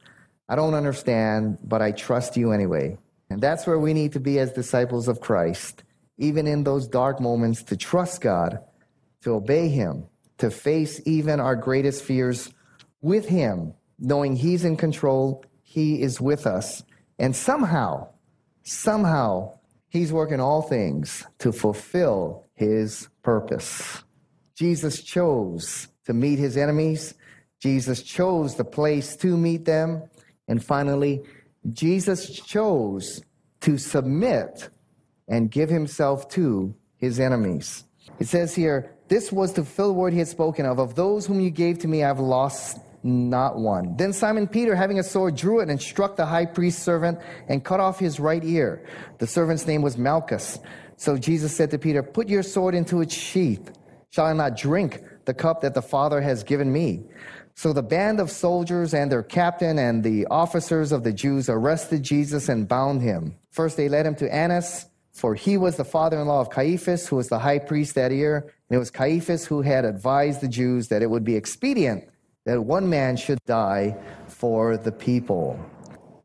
I 0.49 0.57
don't 0.57 0.73
understand, 0.73 1.59
but 1.63 1.81
I 1.81 1.91
trust 1.91 2.35
you 2.35 2.51
anyway. 2.51 2.97
And 3.29 3.41
that's 3.41 3.65
where 3.65 3.79
we 3.79 3.93
need 3.93 4.11
to 4.13 4.19
be 4.19 4.37
as 4.37 4.51
disciples 4.51 5.07
of 5.07 5.21
Christ, 5.21 5.83
even 6.17 6.45
in 6.45 6.65
those 6.65 6.89
dark 6.89 7.21
moments, 7.21 7.63
to 7.63 7.77
trust 7.77 8.19
God, 8.19 8.59
to 9.21 9.33
obey 9.33 9.69
Him, 9.69 10.07
to 10.37 10.51
face 10.51 11.01
even 11.05 11.39
our 11.39 11.55
greatest 11.55 12.03
fears 12.03 12.51
with 13.01 13.29
Him, 13.29 13.73
knowing 13.97 14.35
He's 14.35 14.65
in 14.65 14.75
control, 14.75 15.45
He 15.63 16.01
is 16.01 16.19
with 16.19 16.45
us. 16.45 16.83
And 17.17 17.33
somehow, 17.33 18.09
somehow, 18.63 19.57
He's 19.87 20.11
working 20.11 20.41
all 20.41 20.61
things 20.61 21.25
to 21.39 21.53
fulfill 21.53 22.45
His 22.55 23.07
purpose. 23.23 24.03
Jesus 24.57 25.01
chose 25.01 25.87
to 26.05 26.13
meet 26.13 26.39
his 26.39 26.57
enemies. 26.57 27.13
Jesus 27.59 28.01
chose 28.01 28.55
the 28.55 28.65
place 28.65 29.15
to 29.17 29.38
meet 29.38 29.65
them. 29.65 30.03
And 30.47 30.63
finally, 30.63 31.24
Jesus 31.71 32.29
chose 32.29 33.24
to 33.62 33.77
submit 33.77 34.69
and 35.27 35.50
give 35.50 35.69
himself 35.69 36.29
to 36.29 36.75
his 36.97 37.19
enemies. 37.19 37.83
It 38.19 38.27
says 38.27 38.53
here, 38.53 38.95
this 39.07 39.31
was 39.31 39.53
to 39.53 39.63
fill 39.63 39.88
the 39.89 39.93
word 39.93 40.13
he 40.13 40.19
had 40.19 40.27
spoken 40.27 40.65
of. 40.65 40.79
Of 40.79 40.95
those 40.95 41.25
whom 41.25 41.39
you 41.39 41.51
gave 41.51 41.79
to 41.79 41.88
me, 41.88 42.03
I 42.03 42.07
have 42.07 42.19
lost 42.19 42.79
not 43.03 43.57
one. 43.57 43.95
Then 43.97 44.13
Simon 44.13 44.47
Peter, 44.47 44.75
having 44.75 44.97
a 44.97 45.03
sword, 45.03 45.35
drew 45.35 45.59
it 45.59 45.69
and 45.69 45.79
struck 45.79 46.15
the 46.15 46.25
high 46.25 46.45
priest's 46.45 46.81
servant 46.81 47.19
and 47.47 47.63
cut 47.63 47.79
off 47.79 48.00
his 48.00 48.19
right 48.19 48.43
ear. 48.43 48.83
The 49.19 49.27
servant's 49.27 49.67
name 49.67 49.83
was 49.83 49.97
Malchus. 49.97 50.57
So 50.97 51.17
Jesus 51.17 51.55
said 51.55 51.69
to 51.71 51.77
Peter, 51.77 52.01
Put 52.01 52.29
your 52.29 52.41
sword 52.41 52.74
into 52.74 53.01
its 53.01 53.13
sheath. 53.13 53.71
Shall 54.09 54.25
I 54.25 54.33
not 54.33 54.57
drink 54.57 55.03
the 55.25 55.34
cup 55.34 55.62
that 55.62 55.74
the 55.74 55.82
Father 55.82 56.22
has 56.22 56.44
given 56.44 56.72
me. 56.72 57.03
So 57.55 57.72
the 57.72 57.84
band 57.84 58.20
of 58.20 58.29
soldiers 58.29 58.94
and 58.94 59.12
their 59.12 59.24
captain 59.24 59.79
and 59.79 60.03
the 60.03 60.27
officers 60.27 60.91
of 60.91 61.03
the 61.03 61.13
Jews 61.13 61.50
arrested 61.50 62.03
Jesus 62.03 62.50
and 62.50 62.67
bound 62.67 63.01
him. 63.01 63.36
First, 63.51 63.77
they 63.77 63.88
led 63.88 64.05
him 64.05 64.15
to 64.15 64.34
Annas, 64.34 64.86
for 65.13 65.36
he 65.36 65.55
was 65.55 65.77
the 65.77 65.86
father 65.86 66.20
in 66.20 66.27
law 66.27 66.41
of 66.41 66.50
Caiaphas, 66.50 67.08
who 67.08 67.15
was 67.15 67.29
the 67.29 67.39
high 67.39 67.60
priest 67.60 67.96
that 67.96 68.12
year. 68.12 68.53
And 68.70 68.75
it 68.75 68.79
was 68.79 68.91
Caiaphas 68.91 69.46
who 69.46 69.62
had 69.62 69.86
advised 69.86 70.41
the 70.41 70.50
Jews 70.50 70.89
that 70.89 71.01
it 71.01 71.10
would 71.10 71.24
be 71.24 71.36
expedient 71.36 72.10
that 72.46 72.62
one 72.62 72.89
man 72.89 73.17
should 73.17 73.39
die 73.46 73.98
for 74.27 74.77
the 74.77 74.91
people. 74.91 75.60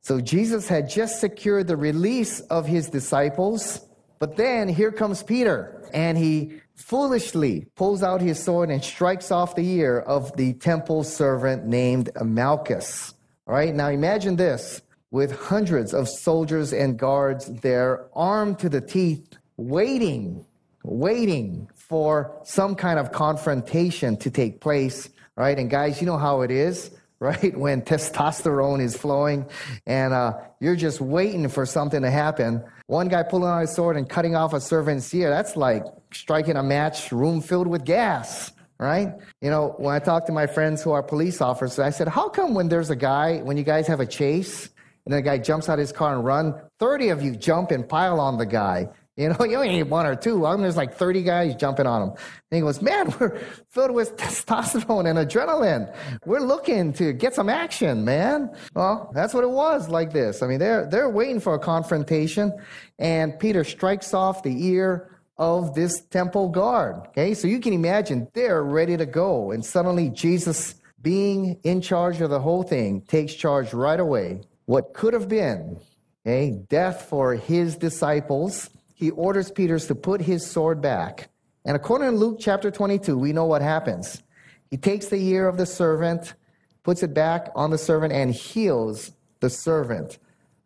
So 0.03 0.21
Jesus 0.21 0.69
had 0.69 0.89
just 0.89 1.21
secured 1.21 1.67
the 1.67 1.77
release 1.77 2.41
of 2.41 2.67
his 2.67 2.89
disciples, 2.89 3.87
but 4.19 4.37
then 4.37 4.69
here 4.69 4.93
comes 4.93 5.23
Peter, 5.23 5.89
and 5.93 6.17
he 6.17 6.61
foolishly 6.81 7.67
pulls 7.77 8.03
out 8.03 8.21
his 8.21 8.43
sword 8.43 8.71
and 8.71 8.83
strikes 8.83 9.31
off 9.31 9.55
the 9.55 9.69
ear 9.69 10.01
of 10.01 10.37
the 10.37 10.55
temple 10.55 11.05
servant 11.05 11.67
named 11.67 12.11
Malchus. 12.23 13.15
All 13.47 13.55
right, 13.55 13.75
now 13.75 13.89
imagine 13.89 14.37
this 14.37 14.83
with 15.11 15.33
hundreds 15.33 15.93
of 15.93 16.09
soldiers 16.09 16.73
and 16.73 16.99
guards 16.99 17.47
there, 17.61 18.07
armed 18.15 18.59
to 18.61 18.69
the 18.69 18.81
teeth, 18.81 19.37
waiting, 19.57 20.47
waiting 20.85 21.69
for 21.75 22.41
some 22.45 22.75
kind 22.75 22.99
of 22.99 23.13
confrontation 23.13 24.17
to 24.19 24.31
take 24.31 24.61
place. 24.61 25.09
Right, 25.37 25.59
and 25.59 25.71
guys, 25.71 26.01
you 26.01 26.07
know 26.07 26.19
how 26.19 26.43
it 26.43 26.51
is 26.51 26.91
right? 27.21 27.57
When 27.61 27.83
testosterone 27.83 28.81
is 28.81 28.97
flowing 28.97 29.47
and 29.87 30.13
uh, 30.13 30.33
you're 30.61 30.77
just 30.77 31.01
waiting 31.01 31.49
for 31.49 31.67
something 31.67 32.03
to 32.03 32.11
happen. 32.11 32.65
One 32.87 33.09
guy 33.09 33.23
pulling 33.23 33.51
out 33.51 33.61
his 33.61 33.73
sword 33.73 33.97
and 33.97 34.09
cutting 34.09 34.35
off 34.35 34.53
a 34.53 34.61
servant's 34.61 35.13
ear, 35.15 35.31
that's 35.31 35.57
like 35.57 35.85
striking 36.13 36.57
a 36.57 36.63
match 36.63 37.13
room 37.13 37.41
filled 37.41 37.69
with 37.69 37.85
gas, 37.85 38.51
right? 38.79 39.13
You 39.41 39.51
know, 39.51 39.75
when 39.77 39.95
I 39.95 39.99
talk 39.99 40.27
to 40.27 40.33
my 40.33 40.47
friends 40.47 40.83
who 40.83 40.91
are 40.91 41.03
police 41.03 41.41
officers, 41.41 41.79
I 41.79 41.91
said, 41.91 42.09
how 42.09 42.29
come 42.29 42.55
when 42.55 42.69
there's 42.69 42.91
a 42.91 42.97
guy, 42.97 43.39
when 43.39 43.57
you 43.57 43.65
guys 43.65 43.87
have 43.87 44.01
a 44.01 44.07
chase 44.07 44.71
and 45.07 45.15
the 45.15 45.23
guy 45.23 45.39
jumps 45.39 45.69
out 45.69 45.75
of 45.75 45.81
his 45.81 45.93
car 45.93 46.15
and 46.15 46.25
run. 46.25 46.55
30 46.79 47.09
of 47.09 47.23
you 47.23 47.35
jump 47.35 47.71
and 47.71 47.89
pile 47.89 48.21
on 48.21 48.39
the 48.39 48.47
guy. 48.47 48.89
You 49.21 49.29
know, 49.29 49.45
you 49.45 49.57
only 49.57 49.69
need 49.69 49.83
one 49.85 50.07
or 50.07 50.17
two. 50.17 50.47
I 50.47 50.53
mean, 50.53 50.63
there's 50.63 50.77
like 50.77 50.95
30 50.95 51.23
guys 51.23 51.55
jumping 51.55 51.87
on 51.87 52.03
him. 52.03 52.09
And 52.09 52.57
he 52.57 52.61
goes, 52.61 52.81
Man, 52.81 53.15
we're 53.21 53.39
filled 53.69 53.93
with 53.93 54.17
testosterone 54.17 55.09
and 55.09 55.19
adrenaline. 55.19 55.95
We're 56.25 56.41
looking 56.41 56.93
to 56.95 57.13
get 57.13 57.35
some 57.35 57.49
action, 57.49 58.05
man. 58.05 58.51
Well, 58.75 59.11
that's 59.15 59.35
what 59.35 59.45
it 59.45 59.51
was 59.51 59.89
like 59.89 60.13
this. 60.13 60.43
I 60.43 60.47
mean, 60.47 60.59
they're, 60.59 60.87
they're 60.87 61.11
waiting 61.11 61.39
for 61.39 61.55
a 61.55 61.59
confrontation, 61.59 62.53
and 62.99 63.39
Peter 63.39 63.63
strikes 63.63 64.15
off 64.15 64.43
the 64.43 64.67
ear 64.67 65.19
of 65.37 65.75
this 65.75 66.01
temple 66.03 66.49
guard. 66.49 66.97
Okay, 67.09 67.35
so 67.35 67.47
you 67.47 67.61
can 67.61 67.73
imagine 67.73 68.29
they're 68.35 68.63
ready 68.63 68.97
to 68.97 69.07
go. 69.07 69.51
And 69.51 69.65
suddenly, 69.65 70.09
Jesus, 70.11 70.75
being 71.01 71.59
in 71.63 71.81
charge 71.81 72.21
of 72.21 72.31
the 72.31 72.41
whole 72.41 72.63
thing, 72.63 73.03
takes 73.03 73.35
charge 73.35 73.73
right 73.73 74.01
away. 74.01 74.43
What 74.67 74.95
could 74.95 75.15
have 75.15 75.29
been, 75.29 75.81
okay, 76.27 76.51
death 76.69 77.07
for 77.09 77.35
his 77.35 77.77
disciples 77.77 78.71
he 79.01 79.11
orders 79.13 79.51
Peter 79.51 79.79
to 79.79 79.95
put 79.95 80.21
his 80.21 80.49
sword 80.49 80.83
back. 80.83 81.31
And 81.65 81.75
according 81.75 82.11
to 82.11 82.17
Luke 82.17 82.37
chapter 82.39 82.71
22, 82.71 83.17
we 83.17 83.33
know 83.33 83.47
what 83.47 83.63
happens. 83.63 84.23
He 84.71 84.77
takes 84.77 85.07
the 85.07 85.17
ear 85.17 85.49
of 85.49 85.57
the 85.57 85.65
servant, 85.65 86.35
puts 86.83 87.03
it 87.03 87.15
back 87.15 87.51
on 87.55 87.71
the 87.71 87.79
servant, 87.79 88.13
and 88.13 88.31
heals 88.31 89.13
the 89.41 89.49
servant, 89.49 90.19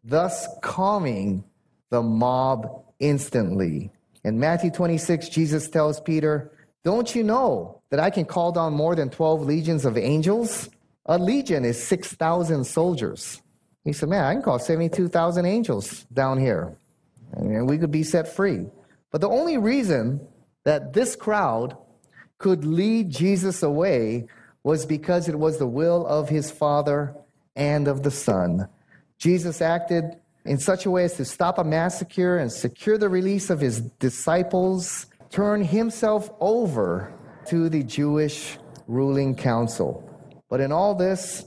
thus 0.03 0.49
calming 0.62 1.45
the 1.91 2.03
mob 2.03 2.85
instantly. 2.99 3.93
In 4.25 4.41
Matthew 4.41 4.73
26, 4.73 5.29
Jesus 5.29 5.71
tells 5.71 6.00
Peter, 6.00 6.50
Don't 6.83 7.14
you 7.14 7.23
know 7.23 7.83
that 7.91 8.00
I 8.00 8.11
can 8.11 8.25
call 8.25 8.50
down 8.50 8.73
more 8.73 8.97
than 8.97 9.11
12 9.11 9.43
legions 9.43 9.85
of 9.85 9.97
angels? 9.97 10.69
A 11.07 11.19
legion 11.19 11.64
is 11.64 11.81
6,000 11.81 12.64
soldiers. 12.64 13.41
He 13.85 13.93
said, 13.93 14.09
Man, 14.09 14.25
I 14.25 14.33
can 14.33 14.43
call 14.43 14.59
72,000 14.59 15.47
angels 15.47 16.05
down 16.12 16.41
here 16.41 16.76
and 17.33 17.69
we 17.69 17.78
could 17.78 17.90
be 17.90 18.02
set 18.02 18.28
free. 18.28 18.66
But 19.11 19.21
the 19.21 19.28
only 19.28 19.59
reason 19.59 20.26
that 20.64 20.93
this 20.93 21.16
crowd 21.16 21.76
could 22.38 22.64
lead 22.64 23.11
Jesus 23.11 23.62
away 23.62 24.26
was 24.62 24.87
because 24.87 25.28
it 25.28 25.38
was 25.38 25.59
the 25.59 25.66
will 25.66 26.07
of 26.07 26.28
his 26.28 26.50
Father 26.50 27.14
and 27.54 27.87
of 27.87 28.02
the 28.02 28.11
Son. 28.11 28.69
Jesus 29.19 29.61
acted 29.61 30.04
in 30.45 30.59
such 30.59 30.85
a 30.85 30.90
way 30.90 31.04
as 31.04 31.14
to 31.14 31.25
stop 31.25 31.59
a 31.59 31.64
massacre 31.64 32.38
and 32.38 32.50
secure 32.50 32.99
the 32.99 33.09
release 33.09 33.50
of 33.50 33.61
his 33.61 33.81
disciples, 33.81 35.07
turn 35.31 35.62
himself 35.62 36.31
over 36.40 37.12
to 37.47 37.69
the 37.69 37.83
Jewish 37.83 38.59
ruling 38.87 39.35
council. 39.35 40.02
But 40.50 40.61
in 40.61 40.73
all 40.73 40.95
this, 40.95 41.45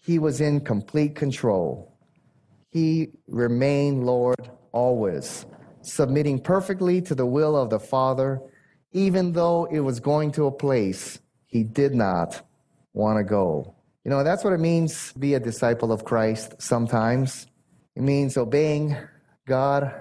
he 0.00 0.18
was 0.18 0.40
in 0.40 0.60
complete 0.60 1.14
control. 1.14 1.96
He 2.70 3.10
remained 3.28 4.04
Lord 4.04 4.50
always, 4.72 5.46
submitting 5.82 6.40
perfectly 6.40 7.00
to 7.02 7.14
the 7.14 7.26
will 7.26 7.56
of 7.56 7.70
the 7.70 7.80
Father, 7.80 8.40
even 8.92 9.32
though 9.32 9.66
it 9.66 9.80
was 9.80 10.00
going 10.00 10.32
to 10.32 10.46
a 10.46 10.52
place 10.52 11.20
he 11.46 11.62
did 11.62 11.94
not 11.94 12.46
want 12.92 13.18
to 13.18 13.24
go. 13.24 13.74
You 14.04 14.10
know, 14.10 14.24
that's 14.24 14.42
what 14.42 14.52
it 14.52 14.60
means 14.60 15.12
to 15.12 15.18
be 15.18 15.34
a 15.34 15.40
disciple 15.40 15.92
of 15.92 16.04
Christ 16.04 16.60
sometimes. 16.60 17.46
It 17.94 18.02
means 18.02 18.36
obeying 18.36 18.96
God, 19.46 19.94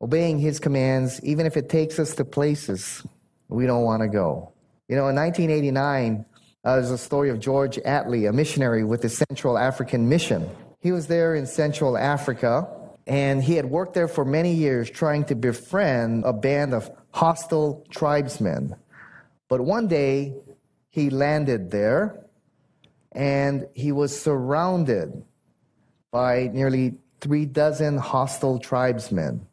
obeying 0.00 0.38
his 0.38 0.58
commands, 0.58 1.22
even 1.22 1.46
if 1.46 1.56
it 1.56 1.68
takes 1.68 1.98
us 1.98 2.14
to 2.16 2.24
places 2.24 3.06
we 3.48 3.66
don't 3.66 3.84
want 3.84 4.02
to 4.02 4.08
go. 4.08 4.52
You 4.88 4.96
know, 4.96 5.08
in 5.08 5.16
1989, 5.16 6.24
uh, 6.64 6.76
there's 6.76 6.90
a 6.90 6.98
story 6.98 7.30
of 7.30 7.40
George 7.40 7.76
Attlee, 7.76 8.28
a 8.28 8.32
missionary 8.32 8.84
with 8.84 9.02
the 9.02 9.08
Central 9.08 9.56
African 9.56 10.08
Mission. 10.08 10.48
He 10.80 10.92
was 10.92 11.06
there 11.06 11.34
in 11.34 11.46
Central 11.46 11.96
Africa 11.96 12.68
and 13.06 13.42
he 13.42 13.54
had 13.54 13.66
worked 13.66 13.94
there 13.94 14.08
for 14.08 14.24
many 14.24 14.54
years 14.54 14.90
trying 14.90 15.24
to 15.24 15.34
befriend 15.34 16.24
a 16.24 16.32
band 16.32 16.72
of 16.72 16.90
hostile 17.10 17.84
tribesmen. 17.90 18.74
But 19.48 19.60
one 19.60 19.88
day 19.88 20.34
he 20.88 21.10
landed 21.10 21.70
there 21.70 22.24
and 23.12 23.66
he 23.74 23.92
was 23.92 24.18
surrounded 24.18 25.22
by 26.10 26.50
nearly 26.52 26.94
three 27.20 27.46
dozen 27.46 27.98
hostile 27.98 28.58
tribesmen. 28.58 29.46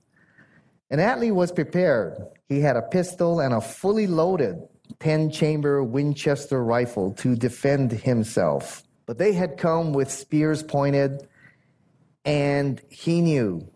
And 0.90 1.02
Atlee 1.02 1.32
was 1.32 1.52
prepared. 1.52 2.18
He 2.50 2.62
had 2.62 2.76
a 2.76 2.82
pistol 2.82 3.40
and 3.40 3.54
a 3.54 3.62
fully 3.62 4.08
loaded 4.08 4.62
10 5.00 5.32
chamber 5.32 5.84
Winchester 5.84 6.64
rifle 6.64 7.14
to 7.14 7.36
defend 7.36 7.92
himself. 7.92 8.84
But 9.06 9.18
they 9.18 9.34
had 9.34 9.58
come 9.58 9.94
with 9.94 10.12
spears 10.12 10.64
pointed 10.64 11.28
and 12.26 12.82
he 12.90 13.22
knew 13.22 13.68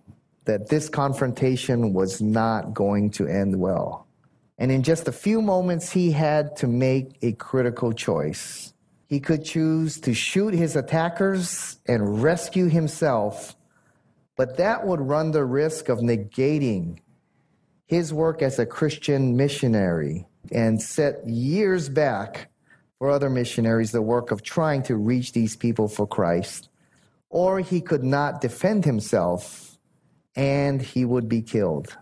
that 0.46 0.70
this 0.70 0.90
confrontation 0.90 1.94
was 1.94 2.22
not 2.22 2.74
going 2.74 3.10
to 3.12 3.28
end 3.28 3.60
well. 3.60 4.08
And 4.58 4.72
in 4.72 4.84
just 4.84 5.08
a 5.08 5.12
few 5.12 5.42
moments, 5.42 5.92
he 5.92 6.12
had 6.12 6.56
to 6.58 6.68
make 6.68 7.18
a 7.22 7.34
critical 7.34 7.92
choice. 7.92 8.74
He 9.08 9.20
could 9.20 9.44
choose 9.44 10.00
to 10.02 10.14
shoot 10.14 10.54
his 10.54 10.76
attackers 10.76 11.78
and 11.88 12.24
rescue 12.24 12.68
himself, 12.68 13.56
but 14.36 14.58
that 14.58 14.86
would 14.86 15.02
run 15.02 15.32
the 15.32 15.44
risk 15.44 15.90
of 15.90 16.00
negating 16.00 17.00
his 17.86 18.14
work 18.14 18.42
as 18.42 18.58
a 18.58 18.66
Christian 18.66 19.36
missionary 19.36 20.26
and 20.52 20.82
set 20.82 21.28
years 21.28 21.90
back 21.90 22.50
for 22.98 23.10
other 23.10 23.30
missionaries 23.30 23.92
the 23.92 24.02
work 24.02 24.32
of 24.32 24.42
trying 24.42 24.82
to 24.84 24.96
reach 24.96 25.34
these 25.34 25.56
people 25.56 25.88
for 25.88 26.08
Christ 26.08 26.70
or 27.36 27.60
he 27.60 27.82
could 27.82 28.06
not 28.06 28.40
defend 28.40 28.86
himself 28.86 29.78
and 30.38 30.82
he 30.82 31.04
would 31.04 31.28
be 31.28 31.42
killed. 31.42 31.98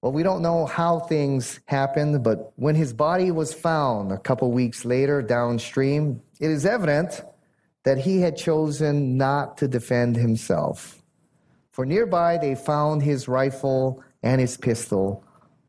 Well, 0.00 0.12
we 0.12 0.22
don't 0.22 0.40
know 0.40 0.66
how 0.66 1.00
things 1.00 1.58
happened, 1.64 2.22
but 2.22 2.52
when 2.54 2.76
his 2.76 2.92
body 2.92 3.32
was 3.32 3.52
found 3.52 4.12
a 4.12 4.18
couple 4.18 4.52
weeks 4.52 4.84
later 4.84 5.20
downstream, 5.20 6.22
it 6.38 6.48
is 6.48 6.64
evident 6.64 7.22
that 7.82 7.98
he 7.98 8.20
had 8.20 8.36
chosen 8.36 9.16
not 9.16 9.58
to 9.58 9.66
defend 9.66 10.14
himself. 10.14 11.02
For 11.72 11.84
nearby, 11.84 12.38
they 12.38 12.54
found 12.54 13.02
his 13.02 13.26
rifle 13.26 14.00
and 14.22 14.40
his 14.40 14.56
pistol. 14.56 15.24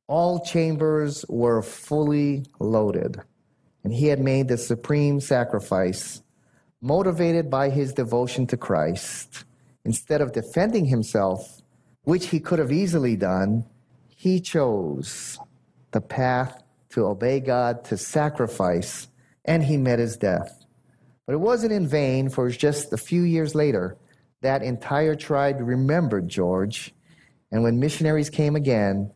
All 0.06 0.40
chambers 0.42 1.26
were 1.28 1.64
fully 1.64 2.46
loaded, 2.60 3.20
and 3.84 3.92
he 3.92 4.06
had 4.06 4.20
made 4.20 4.50
the 4.50 4.58
supreme 4.58 5.20
sacrifice 5.20 6.22
motivated 6.82 7.50
by 7.50 7.70
his 7.70 7.94
devotion 7.94 8.48
to 8.48 8.58
Christ, 8.58 9.46
instead 9.84 10.22
of 10.22 10.34
defending 10.34 10.86
himself, 10.86 11.62
which 12.04 12.28
he 12.28 12.40
could 12.40 12.60
have 12.60 12.72
easily 12.72 13.16
done, 13.16 13.66
he 14.08 14.40
chose 14.40 15.40
the 15.92 16.02
path 16.02 16.64
to 16.90 17.06
obey 17.06 17.40
God, 17.40 17.84
to 17.86 17.98
sacrifice, 17.98 19.08
and 19.46 19.64
he 19.64 19.78
met 19.78 20.00
his 20.00 20.18
death. 20.18 20.66
But 21.26 21.34
it 21.34 21.40
wasn't 21.40 21.74
in 21.74 21.88
vain, 21.88 22.30
for 22.30 22.50
just 22.50 22.94
a 22.94 22.98
few 22.98 23.24
years 23.24 23.54
later, 23.54 23.98
that 24.42 24.64
entire 24.64 25.16
tribe 25.16 25.58
remembered 25.60 26.30
George. 26.30 26.94
And 27.52 27.64
when 27.64 27.80
missionaries 27.80 28.30
came 28.30 28.56
again, 28.56 29.12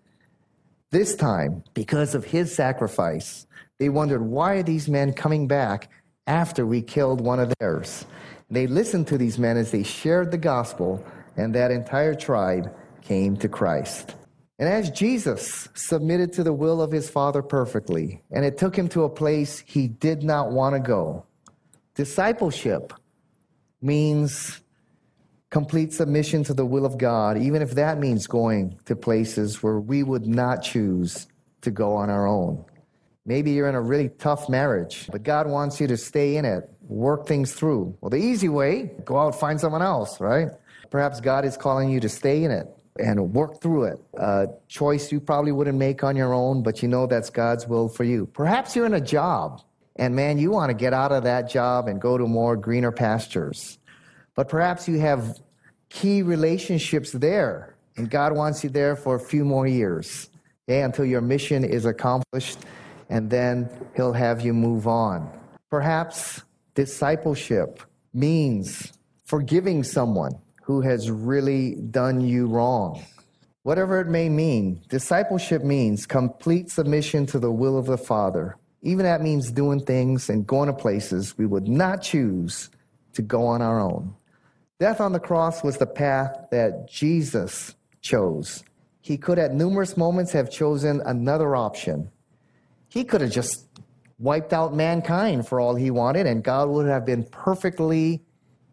this 0.89 1.15
time, 1.15 1.63
because 1.73 2.15
of 2.15 2.25
his 2.25 2.53
sacrifice, 2.53 3.47
they 3.79 3.89
wondered 3.89 4.21
why 4.21 4.55
are 4.55 4.63
these 4.63 4.89
men 4.89 5.13
coming 5.13 5.47
back 5.47 5.89
after 6.27 6.65
we 6.65 6.81
killed 6.81 7.21
one 7.21 7.39
of 7.39 7.53
theirs. 7.59 8.05
They 8.49 8.67
listened 8.67 9.07
to 9.07 9.17
these 9.17 9.39
men 9.39 9.57
as 9.57 9.71
they 9.71 9.83
shared 9.83 10.31
the 10.31 10.37
gospel, 10.37 11.03
and 11.37 11.55
that 11.55 11.71
entire 11.71 12.15
tribe 12.15 12.73
came 13.01 13.37
to 13.37 13.49
Christ. 13.49 14.15
And 14.59 14.69
as 14.69 14.91
Jesus 14.91 15.67
submitted 15.73 16.33
to 16.33 16.43
the 16.43 16.53
will 16.53 16.81
of 16.81 16.91
his 16.91 17.09
Father 17.09 17.41
perfectly, 17.41 18.21
and 18.29 18.45
it 18.45 18.57
took 18.57 18.75
him 18.75 18.87
to 18.89 19.03
a 19.03 19.09
place 19.09 19.63
he 19.65 19.87
did 19.87 20.21
not 20.21 20.51
want 20.51 20.75
to 20.75 20.79
go, 20.79 21.25
discipleship 21.95 22.93
means 23.81 24.61
complete 25.49 25.93
submission 25.93 26.43
to 26.43 26.53
the 26.53 26.65
will 26.65 26.85
of 26.85 26.97
God, 26.97 27.37
even 27.37 27.61
if 27.61 27.71
that 27.71 27.99
means 27.99 28.27
going 28.27 28.79
to 28.85 28.95
places 28.95 29.63
where 29.63 29.79
we 29.79 30.03
would 30.03 30.27
not 30.27 30.61
choose 30.61 31.27
to 31.61 31.71
go 31.71 31.95
on 31.95 32.09
our 32.09 32.27
own. 32.27 32.63
Maybe 33.25 33.51
you're 33.51 33.69
in 33.69 33.75
a 33.75 33.81
really 33.81 34.09
tough 34.09 34.49
marriage, 34.49 35.07
but 35.11 35.23
God 35.23 35.47
wants 35.47 35.79
you 35.79 35.87
to 35.87 35.97
stay 35.97 36.37
in 36.37 36.45
it, 36.45 36.69
work 36.81 37.27
things 37.27 37.53
through. 37.53 37.95
Well, 38.01 38.09
the 38.09 38.17
easy 38.17 38.49
way, 38.49 38.91
go 39.05 39.17
out, 39.17 39.39
find 39.39 39.59
someone 39.59 39.83
else, 39.83 40.19
right? 40.19 40.49
Perhaps 40.89 41.21
God 41.21 41.45
is 41.45 41.55
calling 41.55 41.89
you 41.89 41.99
to 41.99 42.09
stay 42.09 42.43
in 42.43 42.51
it 42.51 42.67
and 42.99 43.33
work 43.33 43.61
through 43.61 43.83
it. 43.85 43.99
A 44.15 44.47
choice 44.67 45.11
you 45.11 45.19
probably 45.19 45.51
wouldn't 45.51 45.77
make 45.77 46.03
on 46.03 46.15
your 46.15 46.33
own, 46.33 46.63
but 46.63 46.81
you 46.81 46.87
know 46.87 47.05
that's 47.05 47.29
God's 47.29 47.67
will 47.67 47.87
for 47.87 48.03
you. 48.03 48.25
Perhaps 48.25 48.75
you're 48.75 48.87
in 48.87 48.95
a 48.95 49.01
job 49.01 49.61
and 49.97 50.15
man, 50.15 50.39
you 50.39 50.51
want 50.51 50.69
to 50.69 50.73
get 50.73 50.93
out 50.93 51.11
of 51.11 51.23
that 51.23 51.49
job 51.49 51.87
and 51.87 52.01
go 52.01 52.17
to 52.17 52.25
more 52.25 52.55
greener 52.57 52.91
pastures. 52.91 53.77
But 54.35 54.49
perhaps 54.49 54.87
you 54.87 54.99
have 54.99 55.39
key 55.89 56.23
relationships 56.23 57.11
there 57.11 57.75
and 57.97 58.09
God 58.09 58.33
wants 58.33 58.63
you 58.63 58.69
there 58.69 58.95
for 58.95 59.15
a 59.15 59.19
few 59.19 59.45
more 59.45 59.67
years, 59.67 60.29
okay, 60.67 60.81
until 60.81 61.05
your 61.05 61.21
mission 61.21 61.63
is 61.63 61.85
accomplished 61.85 62.57
and 63.11 63.29
then 63.29 63.69
he'll 63.95 64.13
have 64.13 64.41
you 64.41 64.53
move 64.53 64.87
on. 64.87 65.29
Perhaps 65.69 66.41
discipleship 66.73 67.81
means 68.13 68.93
forgiving 69.25 69.83
someone 69.83 70.31
who 70.63 70.81
has 70.81 71.11
really 71.11 71.75
done 71.75 72.21
you 72.21 72.47
wrong. 72.47 73.03
Whatever 73.63 73.99
it 73.99 74.07
may 74.07 74.29
mean, 74.29 74.81
discipleship 74.89 75.61
means 75.61 76.05
complete 76.05 76.71
submission 76.71 77.25
to 77.27 77.37
the 77.37 77.51
will 77.51 77.77
of 77.77 77.85
the 77.85 77.97
Father. 77.97 78.57
Even 78.81 79.05
that 79.05 79.21
means 79.21 79.51
doing 79.51 79.81
things 79.81 80.29
and 80.29 80.47
going 80.47 80.67
to 80.67 80.73
places 80.73 81.37
we 81.37 81.45
would 81.45 81.67
not 81.67 82.01
choose 82.01 82.69
to 83.13 83.21
go 83.21 83.45
on 83.45 83.61
our 83.61 83.79
own. 83.79 84.15
Death 84.79 85.01
on 85.01 85.11
the 85.11 85.19
cross 85.19 85.63
was 85.63 85.77
the 85.77 85.85
path 85.85 86.47
that 86.49 86.89
Jesus 86.89 87.75
chose. 88.01 88.63
He 89.01 89.17
could 89.17 89.37
at 89.37 89.53
numerous 89.53 89.97
moments 89.97 90.31
have 90.31 90.49
chosen 90.49 91.01
another 91.01 91.55
option. 91.55 92.09
He 92.91 93.05
could 93.05 93.21
have 93.21 93.31
just 93.31 93.67
wiped 94.19 94.53
out 94.53 94.75
mankind 94.75 95.47
for 95.47 95.59
all 95.59 95.75
he 95.75 95.89
wanted, 95.89 96.27
and 96.27 96.43
God 96.43 96.69
would 96.69 96.87
have 96.87 97.05
been 97.05 97.23
perfectly 97.23 98.21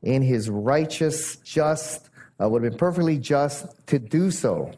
in 0.02 0.22
his 0.22 0.50
righteous, 0.50 1.36
just, 1.36 2.10
uh, 2.42 2.48
would 2.48 2.62
have 2.64 2.72
been 2.72 2.78
perfectly 2.78 3.16
just 3.16 3.66
to 3.86 3.98
do 3.98 4.30
so. 4.30 4.72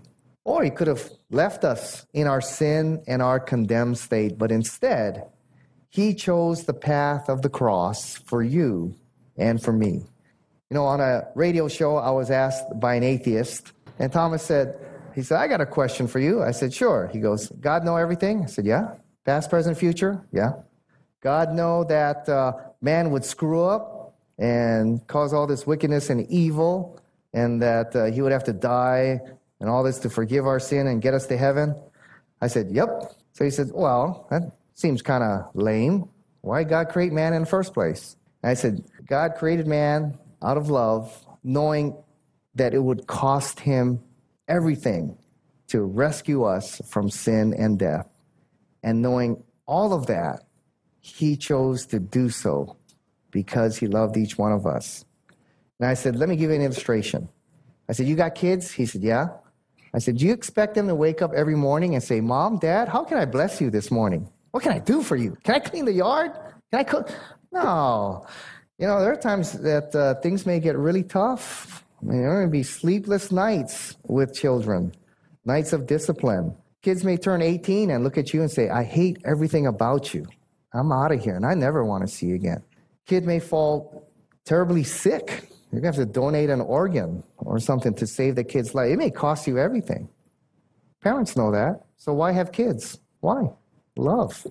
Or 0.44 0.62
he 0.62 0.70
could 0.70 0.86
have 0.86 1.10
left 1.30 1.64
us 1.64 2.06
in 2.12 2.26
our 2.26 2.40
sin 2.40 3.02
and 3.06 3.22
our 3.22 3.40
condemned 3.40 3.98
state, 3.98 4.36
but 4.36 4.52
instead, 4.52 5.26
he 5.88 6.14
chose 6.14 6.64
the 6.64 6.74
path 6.74 7.28
of 7.28 7.42
the 7.42 7.48
cross 7.48 8.16
for 8.16 8.42
you 8.42 8.94
and 9.36 9.62
for 9.62 9.72
me. 9.72 10.04
You 10.68 10.74
know, 10.74 10.84
on 10.84 11.00
a 11.00 11.26
radio 11.34 11.66
show, 11.66 11.96
I 11.96 12.10
was 12.10 12.30
asked 12.30 12.78
by 12.78 12.94
an 12.94 13.02
atheist, 13.02 13.72
and 13.98 14.12
Thomas 14.12 14.42
said, 14.42 14.78
he 15.14 15.22
said, 15.22 15.38
I 15.38 15.48
got 15.48 15.60
a 15.60 15.66
question 15.66 16.06
for 16.06 16.20
you. 16.20 16.42
I 16.42 16.52
said, 16.52 16.72
sure. 16.72 17.10
He 17.12 17.18
goes, 17.18 17.48
God 17.60 17.84
know 17.84 17.96
everything? 17.96 18.44
I 18.44 18.46
said, 18.46 18.66
yeah. 18.66 18.94
Past, 19.24 19.50
present, 19.50 19.76
future? 19.76 20.24
Yeah. 20.32 20.52
God 21.20 21.52
know 21.52 21.84
that 21.84 22.28
uh, 22.28 22.52
man 22.80 23.10
would 23.10 23.24
screw 23.24 23.64
up 23.64 24.16
and 24.38 25.06
cause 25.06 25.34
all 25.34 25.46
this 25.46 25.66
wickedness 25.66 26.08
and 26.08 26.26
evil, 26.30 26.98
and 27.34 27.60
that 27.60 27.94
uh, 27.94 28.06
he 28.06 28.22
would 28.22 28.32
have 28.32 28.44
to 28.44 28.54
die 28.54 29.20
and 29.60 29.68
all 29.68 29.82
this 29.82 29.98
to 29.98 30.10
forgive 30.10 30.46
our 30.46 30.58
sin 30.58 30.86
and 30.86 31.02
get 31.02 31.14
us 31.14 31.26
to 31.26 31.36
heaven? 31.36 31.74
I 32.40 32.48
said, 32.48 32.70
Yep. 32.70 33.12
So 33.32 33.44
he 33.44 33.50
said, 33.50 33.70
Well, 33.72 34.26
that 34.30 34.42
seems 34.74 35.02
kind 35.02 35.22
of 35.22 35.50
lame. 35.54 36.08
Why 36.40 36.64
God 36.64 36.88
create 36.88 37.12
man 37.12 37.34
in 37.34 37.42
the 37.42 37.46
first 37.46 37.74
place? 37.74 38.16
And 38.42 38.50
I 38.50 38.54
said, 38.54 38.82
God 39.06 39.34
created 39.36 39.66
man 39.66 40.18
out 40.42 40.56
of 40.56 40.70
love, 40.70 41.14
knowing 41.44 41.94
that 42.54 42.72
it 42.72 42.82
would 42.82 43.06
cost 43.06 43.60
him 43.60 44.00
everything 44.48 45.18
to 45.68 45.82
rescue 45.82 46.44
us 46.44 46.80
from 46.88 47.10
sin 47.10 47.54
and 47.54 47.78
death. 47.78 48.08
And 48.82 49.02
knowing 49.02 49.42
all 49.66 49.92
of 49.92 50.06
that, 50.06 50.44
he 51.00 51.36
chose 51.36 51.86
to 51.86 51.98
do 51.98 52.28
so 52.30 52.76
because 53.30 53.76
he 53.76 53.86
loved 53.86 54.16
each 54.16 54.36
one 54.38 54.52
of 54.52 54.66
us. 54.66 55.04
And 55.78 55.88
I 55.88 55.94
said, 55.94 56.16
Let 56.16 56.28
me 56.28 56.36
give 56.36 56.50
you 56.50 56.56
an 56.56 56.62
illustration. 56.62 57.28
I 57.88 57.92
said, 57.92 58.06
You 58.06 58.16
got 58.16 58.34
kids? 58.34 58.70
He 58.70 58.86
said, 58.86 59.02
Yeah. 59.02 59.28
I 59.92 59.98
said, 59.98 60.18
Do 60.18 60.26
you 60.26 60.32
expect 60.32 60.74
them 60.74 60.88
to 60.88 60.94
wake 60.94 61.22
up 61.22 61.32
every 61.34 61.56
morning 61.56 61.94
and 61.94 62.02
say, 62.02 62.20
Mom, 62.20 62.58
Dad, 62.58 62.88
how 62.88 63.04
can 63.04 63.18
I 63.18 63.24
bless 63.24 63.60
you 63.60 63.70
this 63.70 63.90
morning? 63.90 64.28
What 64.50 64.62
can 64.62 64.72
I 64.72 64.78
do 64.78 65.02
for 65.02 65.16
you? 65.16 65.36
Can 65.44 65.54
I 65.54 65.58
clean 65.60 65.84
the 65.84 65.92
yard? 65.92 66.32
Can 66.70 66.80
I 66.80 66.84
cook? 66.84 67.10
No. 67.52 68.26
You 68.78 68.86
know, 68.86 69.00
there 69.00 69.12
are 69.12 69.16
times 69.16 69.52
that 69.52 69.94
uh, 69.94 70.14
things 70.20 70.46
may 70.46 70.60
get 70.60 70.76
really 70.76 71.02
tough. 71.02 71.84
I 72.00 72.06
mean, 72.06 72.20
there 72.20 72.30
are 72.30 72.36
going 72.36 72.48
to 72.48 72.52
be 72.52 72.62
sleepless 72.62 73.30
nights 73.30 73.96
with 74.06 74.34
children, 74.34 74.92
nights 75.44 75.72
of 75.72 75.86
discipline. 75.86 76.56
Kids 76.82 77.04
may 77.04 77.16
turn 77.16 77.42
18 77.42 77.90
and 77.90 78.02
look 78.02 78.16
at 78.16 78.32
you 78.32 78.40
and 78.40 78.50
say, 78.50 78.70
I 78.70 78.82
hate 78.84 79.18
everything 79.26 79.66
about 79.66 80.14
you. 80.14 80.26
I'm 80.72 80.92
out 80.92 81.12
of 81.12 81.22
here 81.22 81.36
and 81.36 81.44
I 81.44 81.54
never 81.54 81.84
want 81.84 82.06
to 82.06 82.08
see 82.08 82.26
you 82.26 82.34
again. 82.34 82.62
Kid 83.06 83.24
may 83.24 83.38
fall 83.38 84.08
terribly 84.44 84.82
sick. 84.82 85.50
You're 85.70 85.82
going 85.82 85.92
to 85.92 86.00
have 86.00 86.08
to 86.08 86.12
donate 86.12 86.48
an 86.48 86.60
organ 86.60 87.22
or 87.36 87.58
something 87.58 87.92
to 87.94 88.06
save 88.06 88.34
the 88.34 88.44
kid's 88.44 88.74
life. 88.74 88.90
It 88.90 88.96
may 88.96 89.10
cost 89.10 89.46
you 89.46 89.58
everything. 89.58 90.08
Parents 91.02 91.36
know 91.36 91.50
that. 91.52 91.84
So 91.96 92.14
why 92.14 92.32
have 92.32 92.50
kids? 92.50 92.98
Why? 93.20 93.50
Love. 93.96 94.46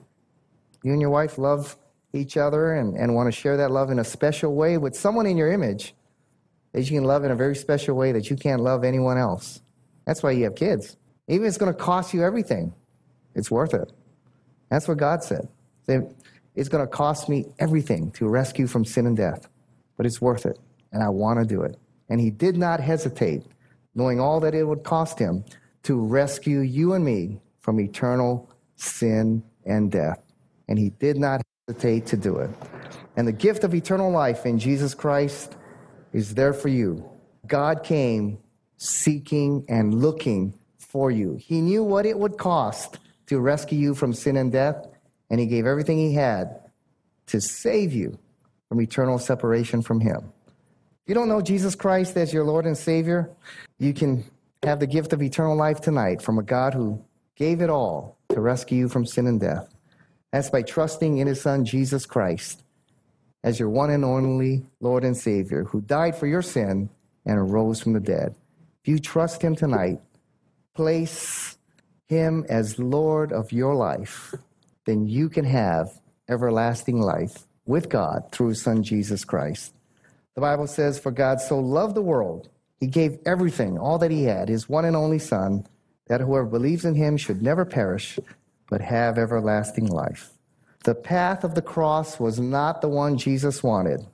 You 0.83 0.93
and 0.93 1.01
your 1.01 1.09
wife 1.09 1.37
love 1.37 1.77
each 2.13 2.37
other 2.37 2.73
and, 2.73 2.95
and 2.95 3.15
want 3.15 3.27
to 3.27 3.31
share 3.31 3.57
that 3.57 3.71
love 3.71 3.89
in 3.89 3.99
a 3.99 4.03
special 4.03 4.55
way 4.55 4.77
with 4.77 4.95
someone 4.95 5.25
in 5.25 5.35
your 5.35 5.51
image 5.51 5.95
that 6.73 6.81
you 6.83 6.97
can 6.97 7.03
love 7.03 7.23
in 7.23 7.31
a 7.31 7.35
very 7.35 7.55
special 7.55 7.95
way 7.95 8.11
that 8.11 8.29
you 8.29 8.35
can't 8.35 8.61
love 8.61 8.83
anyone 8.83 9.17
else. 9.17 9.61
That's 10.05 10.21
why 10.21 10.31
you 10.31 10.43
have 10.43 10.55
kids. 10.55 10.95
Even 11.29 11.45
if 11.45 11.49
it's 11.49 11.57
going 11.57 11.71
to 11.71 11.79
cost 11.79 12.13
you 12.13 12.23
everything, 12.23 12.73
it's 13.35 13.49
worth 13.49 13.73
it. 13.73 13.91
That's 14.69 14.87
what 14.87 14.97
God 14.97 15.23
said. 15.23 15.47
It's 15.87 16.69
going 16.69 16.83
to 16.83 16.91
cost 16.91 17.29
me 17.29 17.45
everything 17.59 18.11
to 18.13 18.27
rescue 18.27 18.67
from 18.67 18.83
sin 18.83 19.05
and 19.05 19.15
death, 19.15 19.47
but 19.95 20.05
it's 20.05 20.19
worth 20.19 20.45
it, 20.45 20.59
and 20.91 21.01
I 21.01 21.09
want 21.09 21.39
to 21.39 21.45
do 21.45 21.61
it. 21.61 21.77
And 22.09 22.19
he 22.19 22.31
did 22.31 22.57
not 22.57 22.79
hesitate, 22.79 23.45
knowing 23.95 24.19
all 24.19 24.39
that 24.41 24.53
it 24.53 24.63
would 24.63 24.83
cost 24.83 25.17
him, 25.17 25.45
to 25.83 26.03
rescue 26.03 26.59
you 26.59 26.93
and 26.93 27.05
me 27.05 27.39
from 27.61 27.79
eternal 27.79 28.49
sin 28.75 29.43
and 29.65 29.91
death. 29.91 30.19
And 30.67 30.77
he 30.77 30.89
did 30.89 31.17
not 31.17 31.41
hesitate 31.67 32.07
to 32.07 32.17
do 32.17 32.37
it. 32.37 32.49
And 33.15 33.27
the 33.27 33.31
gift 33.31 33.63
of 33.63 33.73
eternal 33.73 34.11
life 34.11 34.45
in 34.45 34.59
Jesus 34.59 34.93
Christ 34.93 35.55
is 36.11 36.33
there 36.33 36.53
for 36.53 36.67
you. 36.69 37.07
God 37.47 37.83
came 37.83 38.39
seeking 38.77 39.65
and 39.69 39.93
looking 39.93 40.53
for 40.89 41.11
you. 41.11 41.35
He 41.35 41.61
knew 41.61 41.83
what 41.83 42.07
it 42.07 42.17
would 42.17 42.37
cost 42.37 42.97
to 43.27 43.39
rescue 43.39 43.77
you 43.77 43.93
from 43.93 44.11
sin 44.11 44.35
and 44.37 44.51
death, 44.51 44.87
and 45.29 45.39
he 45.39 45.45
gave 45.45 45.67
everything 45.67 45.99
he 45.99 46.15
had 46.15 46.59
to 47.27 47.39
save 47.39 47.93
you 47.93 48.17
from 48.67 48.81
eternal 48.81 49.19
separation 49.19 49.83
from 49.83 49.99
him. 50.01 50.33
If 50.47 51.09
you 51.09 51.13
don't 51.13 51.29
know 51.29 51.41
Jesus 51.41 51.75
Christ 51.75 52.17
as 52.17 52.33
your 52.33 52.43
Lord 52.43 52.65
and 52.65 52.75
Savior, 52.75 53.29
you 53.77 53.93
can 53.93 54.23
have 54.63 54.79
the 54.79 54.87
gift 54.87 55.13
of 55.13 55.21
eternal 55.21 55.55
life 55.55 55.79
tonight 55.79 56.23
from 56.23 56.39
a 56.39 56.43
God 56.43 56.73
who 56.73 57.03
gave 57.35 57.61
it 57.61 57.69
all 57.69 58.17
to 58.29 58.41
rescue 58.41 58.79
you 58.79 58.89
from 58.89 59.05
sin 59.05 59.27
and 59.27 59.39
death. 59.39 59.73
That's 60.31 60.49
by 60.49 60.63
trusting 60.63 61.19
in 61.19 61.27
his 61.27 61.41
Son, 61.41 61.65
Jesus 61.65 62.07
Christ, 62.07 62.63
as 63.43 63.59
your 63.59 63.69
one 63.69 63.91
and 63.91 64.03
only 64.03 64.65
Lord 64.79 65.03
and 65.03 65.15
Savior, 65.15 65.65
who 65.65 65.81
died 65.81 66.15
for 66.15 66.25
your 66.25 66.41
sin 66.41 66.89
and 67.25 67.37
arose 67.37 67.79
from 67.79 67.93
the 67.93 67.99
dead. 67.99 68.35
If 68.81 68.87
you 68.87 68.99
trust 68.99 69.41
him 69.41 69.55
tonight, 69.55 69.99
place 70.79 71.57
him 72.07 72.45
as 72.47 72.79
Lord 72.79 73.33
of 73.33 73.51
your 73.51 73.75
life, 73.75 74.33
then 74.85 75.07
you 75.07 75.27
can 75.27 75.43
have 75.43 75.89
everlasting 76.29 77.01
life 77.01 77.45
with 77.65 77.89
God 77.89 78.31
through 78.31 78.47
his 78.47 78.61
Son, 78.61 78.81
Jesus 78.81 79.25
Christ. 79.25 79.73
The 80.35 80.41
Bible 80.41 80.67
says, 80.67 80.97
For 80.97 81.11
God 81.11 81.41
so 81.41 81.59
loved 81.59 81.95
the 81.95 82.01
world, 82.01 82.47
he 82.79 82.87
gave 82.87 83.19
everything, 83.25 83.77
all 83.77 83.97
that 83.97 84.09
he 84.09 84.23
had, 84.23 84.47
his 84.47 84.69
one 84.69 84.85
and 84.85 84.95
only 84.95 85.19
Son, 85.19 85.67
that 86.07 86.21
whoever 86.21 86.45
believes 86.45 86.85
in 86.85 86.95
him 86.95 87.17
should 87.17 87.41
never 87.41 87.65
perish, 87.65 88.17
but 88.69 88.79
have 88.79 89.17
everlasting 89.17 89.87
life. 89.87 90.29
The 90.85 90.95
path 90.95 91.43
of 91.43 91.55
the 91.55 91.61
cross 91.61 92.21
was 92.21 92.39
not 92.39 92.79
the 92.79 92.87
one 92.87 93.17
Jesus 93.17 93.61
wanted, 93.61 94.07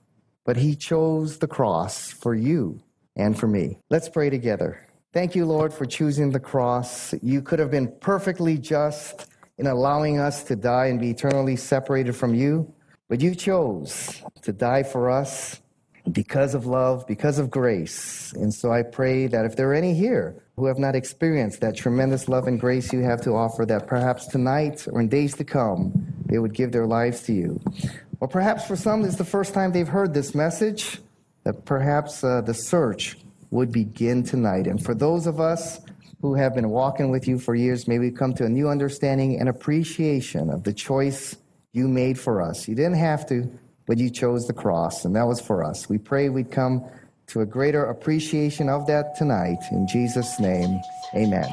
but 0.44 0.58
he 0.58 0.76
chose 0.76 1.38
the 1.38 1.48
cross 1.48 2.12
for 2.12 2.34
you 2.34 2.82
and 3.16 3.38
for 3.38 3.48
me. 3.48 3.78
Let's 3.92 4.10
pray 4.10 4.32
together. 4.32 4.85
Thank 5.16 5.34
you, 5.34 5.46
Lord, 5.46 5.74
for 5.74 5.86
choosing 5.86 6.32
the 6.32 6.42
cross. 6.42 7.14
You 7.24 7.42
could 7.42 7.58
have 7.60 7.72
been 7.72 7.88
perfectly 8.02 8.58
just 8.58 9.28
in 9.58 9.66
allowing 9.66 10.20
us 10.20 10.44
to 10.44 10.58
die 10.58 10.88
and 10.88 11.00
be 11.00 11.12
eternally 11.12 11.56
separated 11.56 12.18
from 12.18 12.34
you, 12.34 12.74
but 13.08 13.22
you 13.22 13.34
chose 13.34 14.22
to 14.42 14.52
die 14.52 14.84
for 14.84 15.10
us 15.10 15.62
because 16.12 16.54
of 16.54 16.66
love, 16.66 17.08
because 17.08 17.40
of 17.40 17.50
grace. 17.50 18.34
And 18.34 18.54
so 18.54 18.74
I 18.74 18.84
pray 18.84 19.28
that 19.28 19.46
if 19.46 19.56
there 19.56 19.70
are 19.70 19.74
any 19.74 19.94
here 19.94 20.36
who 20.58 20.66
have 20.66 20.80
not 20.80 20.96
experienced 20.96 21.62
that 21.62 21.78
tremendous 21.78 22.28
love 22.28 22.46
and 22.46 22.60
grace 22.60 22.92
you 22.92 23.00
have 23.04 23.22
to 23.22 23.36
offer, 23.36 23.66
that 23.68 23.88
perhaps 23.88 24.28
tonight 24.28 24.86
or 24.92 25.00
in 25.00 25.08
days 25.08 25.34
to 25.38 25.46
come, 25.46 25.94
they 26.26 26.40
would 26.40 26.54
give 26.54 26.74
their 26.74 26.88
lives 26.88 27.22
to 27.22 27.32
you. 27.32 27.62
Or 28.20 28.28
perhaps 28.28 28.66
for 28.66 28.76
some, 28.76 29.06
it's 29.06 29.16
the 29.16 29.24
first 29.24 29.54
time 29.54 29.72
they've 29.72 29.88
heard 29.88 30.14
this 30.14 30.36
message, 30.36 31.00
that 31.46 31.64
perhaps 31.64 32.22
uh, 32.22 32.42
the 32.42 32.54
search 32.54 33.16
would 33.56 33.72
begin 33.72 34.24
tonight. 34.24 34.68
And 34.68 34.84
for 34.84 34.94
those 34.94 35.26
of 35.26 35.40
us 35.40 35.80
who 36.22 36.36
have 36.36 36.54
been 36.54 36.70
walking 36.70 37.10
with 37.10 37.28
you 37.28 37.40
for 37.40 37.56
years, 37.56 37.88
may 37.88 38.00
we 38.00 38.12
come 38.12 38.34
to 38.36 38.46
a 38.46 38.50
new 38.50 38.70
understanding 38.70 39.40
and 39.40 39.50
appreciation 39.50 40.50
of 40.50 40.64
the 40.64 40.74
choice 40.74 41.36
you 41.72 41.88
made 41.88 42.20
for 42.20 42.42
us. 42.42 42.68
You 42.68 42.76
didn't 42.76 42.98
have 42.98 43.26
to, 43.28 43.50
but 43.86 43.98
you 43.98 44.10
chose 44.10 44.48
the 44.48 44.54
cross, 44.54 45.06
and 45.06 45.16
that 45.16 45.28
was 45.28 45.42
for 45.42 45.64
us. 45.64 45.90
We 45.90 45.98
pray 45.98 46.30
we'd 46.30 46.52
come 46.52 46.84
to 47.28 47.42
a 47.42 47.46
greater 47.46 47.86
appreciation 47.86 48.70
of 48.70 48.86
that 48.88 49.16
tonight. 49.16 49.60
In 49.72 49.88
Jesus' 49.88 50.40
name, 50.40 50.80
amen. 51.16 51.50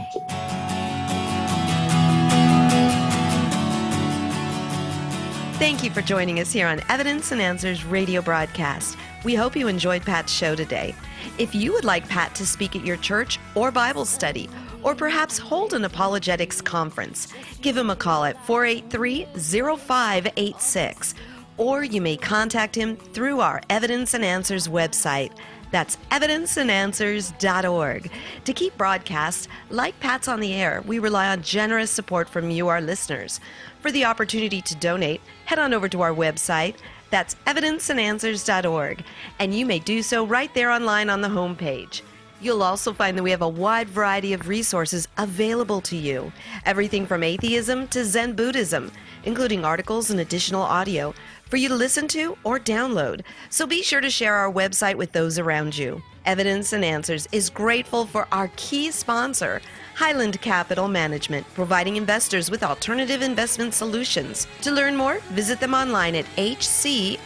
Thank 5.59 5.85
you 5.85 5.91
for 5.91 6.03
joining 6.03 6.41
us 6.41 6.53
here 6.53 6.67
on 6.67 6.81
Evidence 6.89 7.33
and 7.33 7.41
Answers 7.41 7.85
radio 7.85 8.21
broadcast. 8.21 8.99
We 9.25 9.35
hope 9.35 9.55
you 9.55 9.69
enjoyed 9.69 10.03
Pat's 10.03 10.33
show 10.33 10.57
today. 10.57 10.95
If 11.39 11.55
you 11.55 11.73
would 11.73 11.85
like 11.85 12.09
Pat 12.09 12.35
to 12.35 12.47
speak 12.47 12.75
at 12.75 12.85
your 12.85 12.97
church 12.97 13.39
or 13.55 13.71
Bible 13.71 14.05
study, 14.05 14.51
or 14.83 14.97
perhaps 14.97 15.39
hold 15.39 15.75
an 15.75 15.85
apologetics 15.85 16.61
conference, 16.61 17.33
give 17.61 17.77
him 17.77 17.91
a 17.91 17.97
call 17.97 18.25
at 18.25 18.45
483 18.47 19.27
0586 19.37 21.15
or 21.59 21.85
you 21.85 22.01
may 22.01 22.17
contact 22.17 22.75
him 22.75 22.97
through 22.97 23.41
our 23.41 23.61
Evidence 23.71 24.15
and 24.15 24.25
Answers 24.25 24.69
website, 24.69 25.33
That's 25.71 25.99
evidenceandanswers.org. 26.11 28.11
To 28.45 28.53
keep 28.53 28.77
broadcasts 28.77 29.49
like 29.71 29.99
Pat's 30.01 30.29
on 30.29 30.41
the 30.41 30.55
Air, 30.55 30.83
we 30.87 30.99
rely 30.99 31.29
on 31.29 31.43
generous 31.43 31.91
support 31.91 32.29
from 32.29 32.51
you, 32.51 32.69
our 32.69 32.81
listeners. 32.81 33.41
For 33.81 33.91
the 33.91 34.05
opportunity 34.05 34.61
to 34.61 34.77
donate, 34.77 35.21
head 35.45 35.59
on 35.59 35.73
over 35.73 35.89
to 35.89 36.03
our 36.03 36.13
website. 36.13 36.77
That's 37.13 37.37
evidenceandanswers.org, 37.47 39.05
and 39.39 39.55
you 39.55 39.67
may 39.67 39.79
do 39.81 40.03
so 40.03 40.25
right 40.25 40.53
there 40.55 40.71
online 40.71 41.11
on 41.11 41.21
the 41.21 41.29
homepage. 41.29 42.01
You'll 42.41 42.63
also 42.63 42.95
find 42.95 43.19
that 43.19 43.23
we 43.23 43.31
have 43.31 43.43
a 43.43 43.49
wide 43.49 43.91
variety 43.91 44.33
of 44.33 44.49
resources 44.49 45.07
available 45.19 45.83
to 45.83 45.97
you. 45.97 46.33
Everything 46.65 47.05
from 47.05 47.23
atheism 47.23 47.87
to 47.89 48.07
Zen 48.07 48.33
Buddhism, 48.33 48.91
including 49.25 49.63
articles 49.63 50.11
and 50.11 50.21
additional 50.21 50.63
audio 50.63 51.13
for 51.45 51.59
you 51.59 51.69
to 51.69 51.75
listen 51.75 52.09
to 52.09 52.39
or 52.45 52.59
download. 52.59 53.21
So 53.51 53.67
be 53.67 53.83
sure 53.83 54.01
to 54.01 54.09
share 54.09 54.35
our 54.35 54.51
website 54.51 54.95
with 54.95 55.13
those 55.13 55.39
around 55.39 55.77
you. 55.77 56.03
Evidence 56.25 56.73
and 56.73 56.85
Answers 56.85 57.29
is 57.33 57.51
grateful 57.51 58.07
for 58.07 58.27
our 58.33 58.51
key 58.57 58.91
sponsor, 58.91 59.61
Highland 59.95 60.41
Capital 60.41 60.89
Management, 60.89 61.47
providing 61.55 61.97
investors 61.97 62.51
with 62.51 62.63
alternative 62.63 63.23
investment 63.23 63.75
solutions. 63.75 64.47
To 64.63 64.71
learn 64.71 64.97
more, 64.97 65.19
visit 65.31 65.61
them 65.61 65.75
online 65.75 66.15
at 66.15 66.25
hcmlp.com. 66.37 67.23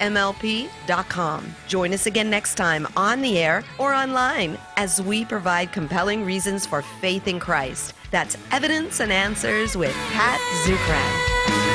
Join 1.69 1.93
us 1.93 2.07
again 2.07 2.31
next 2.31 2.55
time 2.55 2.87
on 2.97 3.23
the 3.23 3.39
air 3.39 3.65
or 3.79 3.95
online 3.95 4.59
as 4.77 5.01
we 5.01 5.25
provide 5.25 5.73
compelling 5.73 6.25
reasons 6.25 6.67
for 6.67 6.83
faith 6.83 7.29
in 7.29 7.39
Christ. 7.41 7.95
That's 8.11 8.37
Evidence 8.51 9.01
and 9.01 9.13
Answers 9.13 9.77
with 9.77 9.95
Pat 10.13 10.41
Zukeran. 10.65 11.66